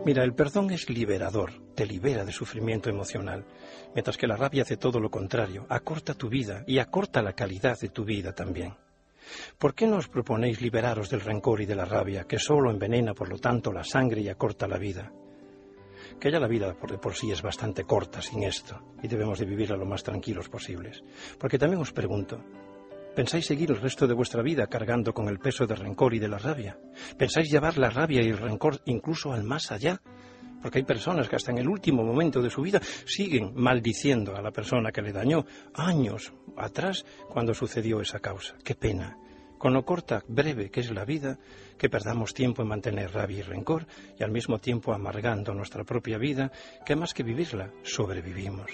[0.04, 3.44] Mira, el perdón es liberador, te libera de sufrimiento emocional,
[3.94, 7.78] mientras que la rabia hace todo lo contrario, acorta tu vida y acorta la calidad
[7.78, 8.74] de tu vida también.
[9.58, 13.14] ¿Por qué no os proponéis liberaros del rencor y de la rabia, que solo envenena,
[13.14, 15.12] por lo tanto, la sangre y acorta la vida?
[16.18, 19.46] Que ya la vida por por sí es bastante corta sin esto, y debemos de
[19.46, 21.04] vivirla lo más tranquilos posibles.
[21.38, 22.42] Porque también os pregunto,
[23.14, 26.28] ¿Pensáis seguir el resto de vuestra vida cargando con el peso del rencor y de
[26.28, 26.78] la rabia?
[27.18, 30.00] ¿Pensáis llevar la rabia y el rencor incluso al más allá?
[30.62, 34.40] Porque hay personas que hasta en el último momento de su vida siguen maldiciendo a
[34.40, 35.44] la persona que le dañó
[35.74, 38.54] años atrás cuando sucedió esa causa.
[38.64, 39.18] Qué pena.
[39.58, 41.38] Con lo corta, breve que es la vida,
[41.76, 43.86] que perdamos tiempo en mantener rabia y rencor
[44.18, 46.50] y al mismo tiempo amargando nuestra propia vida,
[46.86, 48.70] que más que vivirla, sobrevivimos.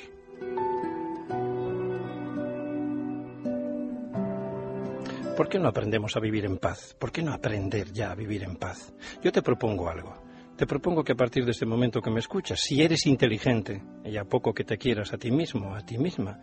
[5.39, 6.97] ¿Por qué no aprendemos a vivir en paz?
[6.99, 8.93] ¿Por qué no aprender ya a vivir en paz?
[9.23, 10.21] Yo te propongo algo.
[10.57, 14.17] Te propongo que a partir de este momento que me escuchas, si eres inteligente y
[14.17, 16.43] a poco que te quieras a ti mismo, a ti misma,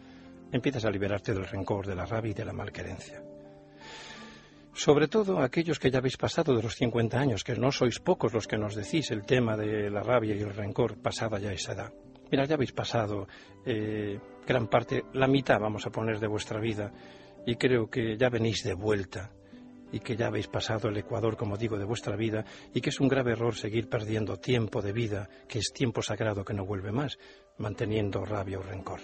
[0.49, 3.21] empiezas a liberarte del rencor, de la rabia y de la malquerencia.
[4.73, 8.33] Sobre todo aquellos que ya habéis pasado de los 50 años, que no sois pocos
[8.33, 11.73] los que nos decís el tema de la rabia y el rencor pasada ya esa
[11.73, 11.93] edad.
[12.31, 13.27] Mira, ya habéis pasado
[13.65, 14.17] eh,
[14.47, 16.93] gran parte, la mitad, vamos a poner, de vuestra vida
[17.45, 19.31] y creo que ya venís de vuelta
[19.91, 22.43] y que ya habéis pasado el ecuador, como digo, de vuestra vida
[22.73, 26.43] y que es un grave error seguir perdiendo tiempo de vida, que es tiempo sagrado
[26.43, 27.17] que no vuelve más,
[27.57, 28.99] manteniendo rabia o rencor.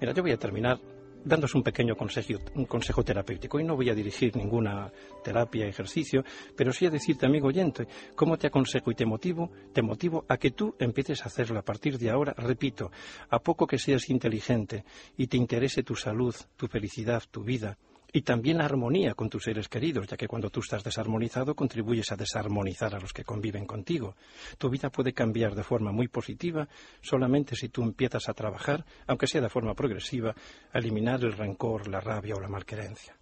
[0.00, 0.80] Mira, yo voy a terminar
[1.28, 3.60] dándos un pequeño consejo, un consejo terapéutico.
[3.60, 4.90] Y no voy a dirigir ninguna
[5.22, 6.24] terapia, ejercicio,
[6.56, 10.36] pero sí a decirte, amigo oyente, cómo te aconsejo y te motivo, te motivo a
[10.36, 12.90] que tú empieces a hacerlo a partir de ahora, repito,
[13.28, 14.84] a poco que seas inteligente
[15.16, 17.78] y te interese tu salud, tu felicidad, tu vida,
[18.12, 22.16] y también armonía con tus seres queridos, ya que cuando tú estás desarmonizado contribuyes a
[22.16, 24.16] desarmonizar a los que conviven contigo.
[24.56, 26.68] Tu vida puede cambiar de forma muy positiva
[27.00, 30.34] solamente si tú empiezas a trabajar, aunque sea de forma progresiva,
[30.72, 33.14] a eliminar el rencor, la rabia o la malquerencia.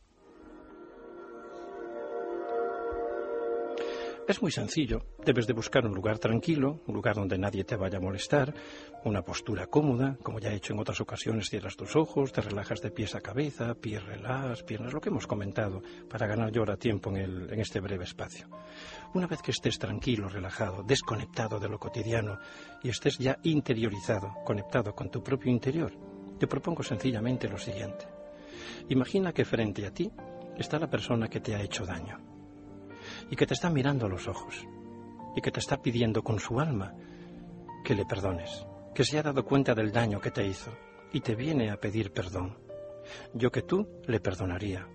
[4.29, 5.03] Es muy sencillo.
[5.25, 8.53] Debes de buscar un lugar tranquilo, un lugar donde nadie te vaya a molestar,
[9.05, 12.81] una postura cómoda, como ya he hecho en otras ocasiones, cierras tus ojos, te relajas
[12.81, 16.77] de pies a cabeza, pies relajas, piernas, lo que hemos comentado, para ganar yo ahora
[16.77, 18.49] tiempo en, en este breve espacio.
[19.15, 22.41] Una vez que estés tranquilo, relajado, desconectado de lo cotidiano
[22.83, 25.93] y estés ya interiorizado, conectado con tu propio interior,
[26.37, 28.09] te propongo sencillamente lo siguiente.
[28.89, 30.11] Imagina que frente a ti
[30.59, 32.36] está la persona que te ha hecho daño
[33.31, 34.67] y que te está mirando a los ojos
[35.35, 36.95] y que te está pidiendo con su alma
[37.85, 40.73] que le perdones, que se ha dado cuenta del daño que te hizo
[41.13, 42.59] y te viene a pedir perdón.
[43.35, 44.89] Yo que tú le perdonaría.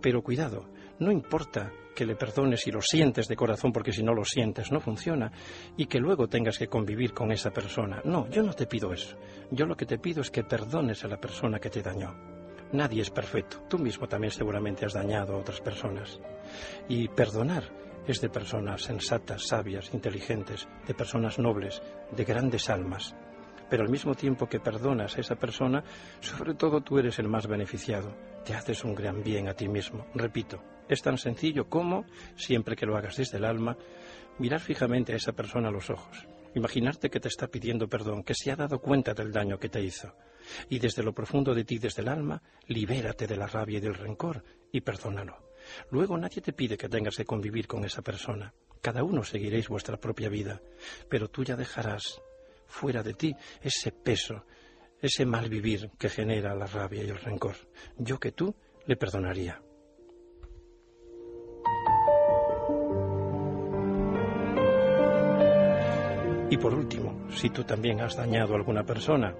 [0.00, 4.14] Pero cuidado, no importa que le perdones si lo sientes de corazón, porque si no
[4.14, 5.30] lo sientes no funciona,
[5.76, 8.00] y que luego tengas que convivir con esa persona.
[8.04, 9.16] No, yo no te pido eso.
[9.50, 12.33] Yo lo que te pido es que perdones a la persona que te dañó.
[12.74, 13.62] Nadie es perfecto.
[13.68, 16.18] Tú mismo también seguramente has dañado a otras personas.
[16.88, 17.62] Y perdonar
[18.04, 23.14] es de personas sensatas, sabias, inteligentes, de personas nobles, de grandes almas.
[23.70, 25.84] Pero al mismo tiempo que perdonas a esa persona,
[26.18, 28.12] sobre todo tú eres el más beneficiado.
[28.44, 30.06] Te haces un gran bien a ti mismo.
[30.12, 32.04] Repito, es tan sencillo como,
[32.34, 33.76] siempre que lo hagas desde el alma,
[34.40, 36.26] mirar fijamente a esa persona a los ojos.
[36.56, 39.80] Imaginarte que te está pidiendo perdón, que se ha dado cuenta del daño que te
[39.80, 40.12] hizo.
[40.68, 43.94] Y desde lo profundo de ti, desde el alma, libérate de la rabia y del
[43.94, 45.52] rencor y perdónalo.
[45.90, 48.52] Luego nadie te pide que tengas que convivir con esa persona.
[48.80, 50.60] Cada uno seguiréis vuestra propia vida,
[51.08, 52.20] pero tú ya dejarás
[52.66, 54.44] fuera de ti ese peso,
[55.00, 57.56] ese mal vivir que genera la rabia y el rencor.
[57.96, 58.54] Yo que tú
[58.86, 59.62] le perdonaría.
[66.50, 69.34] Y por último, si tú también has dañado a alguna persona,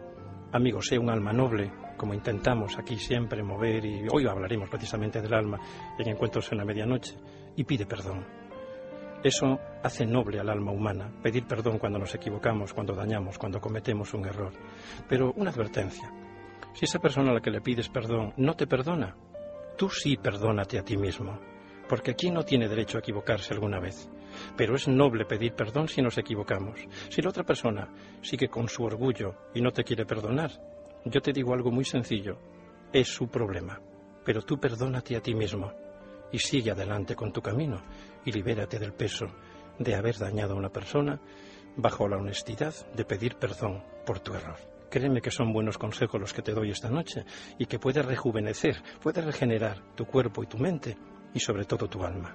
[0.55, 5.35] amigo, sé un alma noble, como intentamos aquí siempre mover, y hoy hablaremos precisamente del
[5.35, 5.59] alma
[5.99, 7.17] en Encuentros en la Medianoche,
[7.57, 8.25] y pide perdón.
[9.25, 14.15] Eso hace noble al alma humana, pedir perdón cuando nos equivocamos, cuando dañamos, cuando cometemos
[14.15, 14.53] un error.
[15.09, 16.09] Pero una advertencia,
[16.73, 19.17] si esa persona a la que le pides perdón no te perdona,
[19.77, 21.37] tú sí perdónate a ti mismo,
[21.89, 24.09] porque aquí no tiene derecho a equivocarse alguna vez.
[24.57, 26.81] Pero es noble pedir perdón si nos equivocamos.
[27.09, 27.89] Si la otra persona
[28.23, 30.51] sigue con su orgullo y no te quiere perdonar,
[31.05, 32.39] yo te digo algo muy sencillo.
[32.93, 33.81] Es su problema.
[34.25, 35.73] Pero tú perdónate a ti mismo
[36.33, 37.83] y sigue adelante con tu camino
[38.25, 39.27] y libérate del peso
[39.79, 41.21] de haber dañado a una persona
[41.77, 44.57] bajo la honestidad de pedir perdón por tu error.
[44.91, 47.25] Créeme que son buenos consejos los que te doy esta noche
[47.59, 50.97] y que puedes rejuvenecer, puedes regenerar tu cuerpo y tu mente
[51.35, 52.35] y sobre todo tu alma.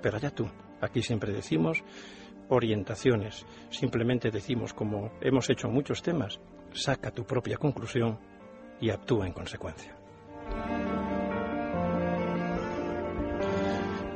[0.00, 0.48] Pero allá tú,
[0.80, 1.82] Aquí siempre decimos
[2.48, 6.40] orientaciones, simplemente decimos, como hemos hecho en muchos temas,
[6.72, 8.18] saca tu propia conclusión
[8.80, 9.96] y actúa en consecuencia.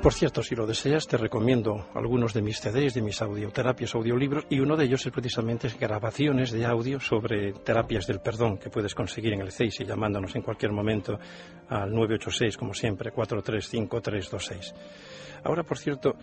[0.04, 4.44] Por cierto, si lo deseas, te recomiendo algunos de mis CDs, de mis audioterapias, audiolibros,
[4.50, 8.94] y uno de ellos es precisamente grabaciones de audio sobre terapias del perdón que puedes
[8.94, 11.18] conseguir en el CEIS y llamándonos en cualquier momento
[11.70, 14.74] al 986, como siempre, 435326.
[15.42, 16.16] Ahora, por cierto,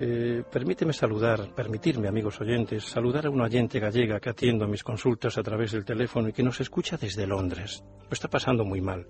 [0.00, 5.38] eh, permíteme saludar, permitirme, amigos oyentes, saludar a una oyente gallega que atiendo mis consultas
[5.38, 7.84] a través del teléfono y que nos escucha desde Londres.
[8.02, 9.06] Lo está pasando muy mal.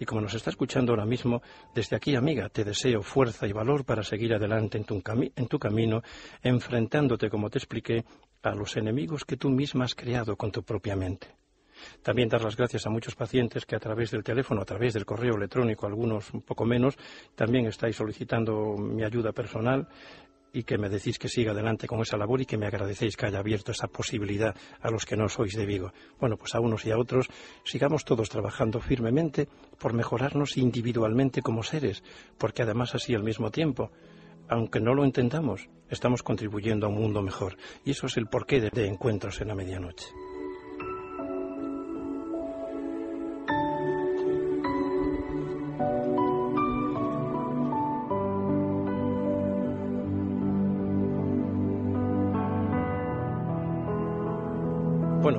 [0.00, 1.42] Y como nos está escuchando ahora mismo,
[1.74, 5.02] desde aquí, amiga, te deseo fuerza y valor para seguir adelante en tu,
[5.34, 6.02] en tu camino,
[6.42, 8.04] enfrentándote, como te expliqué,
[8.42, 11.28] a los enemigos que tú misma has creado con tu propia mente.
[12.02, 15.04] También dar las gracias a muchos pacientes que a través del teléfono, a través del
[15.04, 16.96] correo electrónico, algunos un poco menos,
[17.34, 19.88] también estáis solicitando mi ayuda personal
[20.52, 23.26] y que me decís que siga adelante con esa labor y que me agradecéis que
[23.26, 25.92] haya abierto esa posibilidad a los que no sois de Vigo.
[26.18, 27.28] Bueno, pues a unos y a otros
[27.64, 29.48] sigamos todos trabajando firmemente
[29.78, 32.02] por mejorarnos individualmente como seres,
[32.38, 33.90] porque además así al mismo tiempo
[34.48, 37.56] aunque no lo entendamos, estamos contribuyendo a un mundo mejor.
[37.84, 40.06] Y eso es el porqué de encuentros en la medianoche.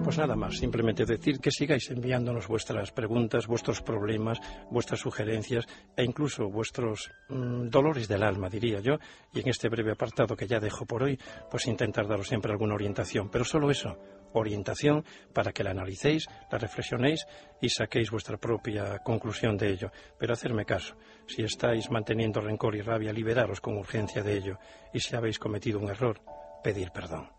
[0.09, 4.39] Pues nada más, simplemente decir que sigáis enviándonos vuestras preguntas, vuestros problemas,
[4.71, 8.95] vuestras sugerencias e incluso vuestros mm, dolores del alma, diría yo,
[9.31, 11.19] y en este breve apartado que ya dejo por hoy,
[11.51, 13.99] pues intentar daros siempre alguna orientación, pero solo eso,
[14.33, 17.27] orientación para que la analicéis, la reflexionéis
[17.61, 19.91] y saquéis vuestra propia conclusión de ello.
[20.17, 20.95] Pero hacerme caso,
[21.27, 24.57] si estáis manteniendo rencor y rabia, liberaros con urgencia de ello,
[24.91, 26.19] y si habéis cometido un error,
[26.63, 27.38] pedir perdón.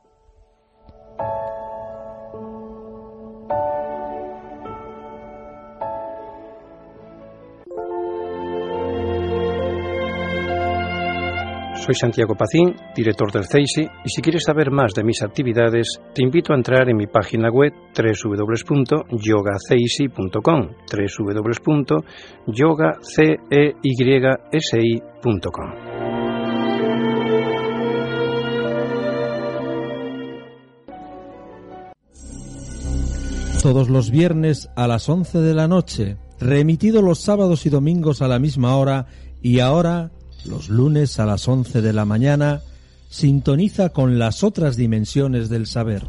[11.80, 16.22] Soy Santiago Pacín, director del CEISI, y si quieres saber más de mis actividades, te
[16.22, 20.68] invito a entrar en mi página web www.yogaceisi.com
[33.62, 38.28] Todos los viernes a las 11 de la noche, remitido los sábados y domingos a
[38.28, 39.06] la misma hora
[39.40, 40.10] y ahora
[40.46, 42.62] los lunes a las 11 de la mañana,
[43.08, 46.04] sintoniza con las otras dimensiones del saber.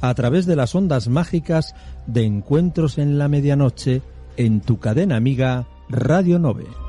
[0.00, 1.74] A través de las ondas mágicas
[2.06, 4.02] de encuentros en la medianoche
[4.36, 6.85] en tu cadena amiga Radio Nove.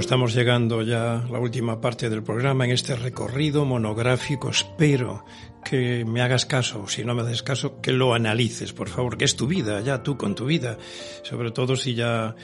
[0.00, 4.48] Estamos llegando ya a la última parte del programa en este recorrido monográfico.
[4.48, 5.26] Espero
[5.62, 9.26] que me hagas caso, si no me haces caso, que lo analices, por favor, que
[9.26, 10.78] es tu vida, ya tú con tu vida.
[11.22, 12.34] Sobre todo si ya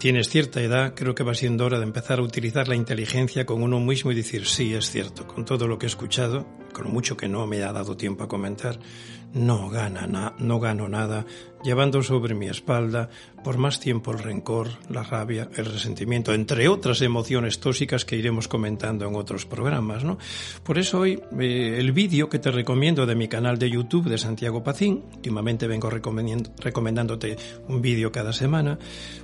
[0.00, 3.62] tienes cierta edad, creo que va siendo hora de empezar a utilizar la inteligencia con
[3.62, 7.18] uno mismo y decir, sí, es cierto, con todo lo que he escuchado, con mucho
[7.18, 8.78] que no me ha dado tiempo a comentar,
[9.34, 11.26] no gana no gano nada
[11.64, 13.08] llevando sobre mi espalda
[13.42, 18.48] por más tiempo el rencor, la rabia, el resentimiento, entre otras emociones tóxicas que iremos
[18.48, 20.18] comentando en otros programas, ¿no?
[20.62, 24.18] Por eso hoy eh, el vídeo que te recomiendo de mi canal de YouTube de
[24.18, 27.36] Santiago Pacín, últimamente vengo recomendándote
[27.68, 28.78] un vídeo cada semana,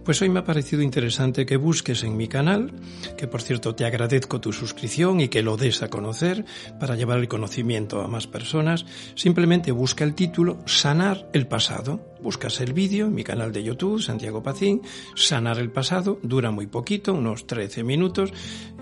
[0.05, 2.73] pues hoy me ha parecido interesante que busques en mi canal,
[3.17, 6.45] que por cierto te agradezco tu suscripción y que lo des a conocer
[6.79, 12.61] para llevar el conocimiento a más personas, simplemente busca el título Sanar el pasado Buscas
[12.61, 14.83] el vídeo en mi canal de YouTube, Santiago Pacín,
[15.15, 18.33] Sanar el pasado, dura muy poquito, unos 13 minutos,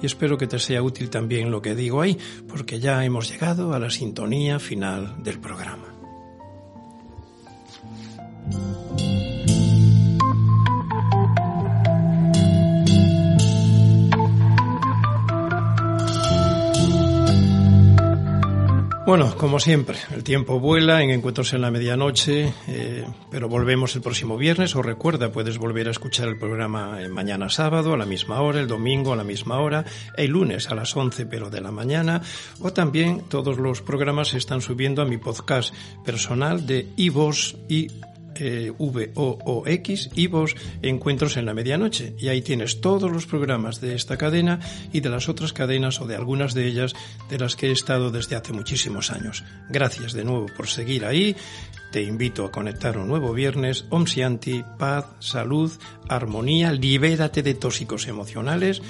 [0.03, 3.73] y espero que te sea útil también lo que digo ahí, porque ya hemos llegado
[3.73, 5.95] a la sintonía final del programa.
[19.09, 24.03] Bueno, como siempre, el tiempo vuela en Encuentros en la Medianoche, eh, pero volvemos el
[24.03, 24.77] próximo viernes.
[24.77, 28.69] O recuerda, puedes volver a escuchar el programa mañana sábado a la misma hora, el
[28.69, 32.21] domingo a la misma hora, el lunes a las 11 pero de la mañana.
[32.61, 35.75] O también todos los programas están subiendo a mi podcast
[36.05, 37.89] personal de iVoox y
[38.35, 42.15] eh, V-O-O-X, y vos Encuentros en la Medianoche.
[42.19, 44.61] Y ahí tienes todos los programas de esta cadena
[44.93, 46.95] y de las otras cadenas o de algunas de ellas
[47.29, 49.45] de las que he estado desde hace muchísimos años.
[49.71, 51.37] Gracias de nuevo por seguir ahí.
[51.91, 53.87] Te invito a conectar un nuevo viernes.
[53.91, 54.05] Om
[54.79, 55.73] paz, salud,
[56.09, 58.83] armonía, libérate de tóxicos emocionales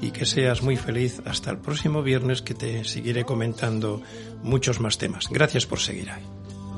[0.00, 4.02] y que seas muy feliz hasta el próximo viernes que te seguiré comentando
[4.42, 5.28] muchos más temas.
[5.30, 6.43] Gracias por seguir ahí.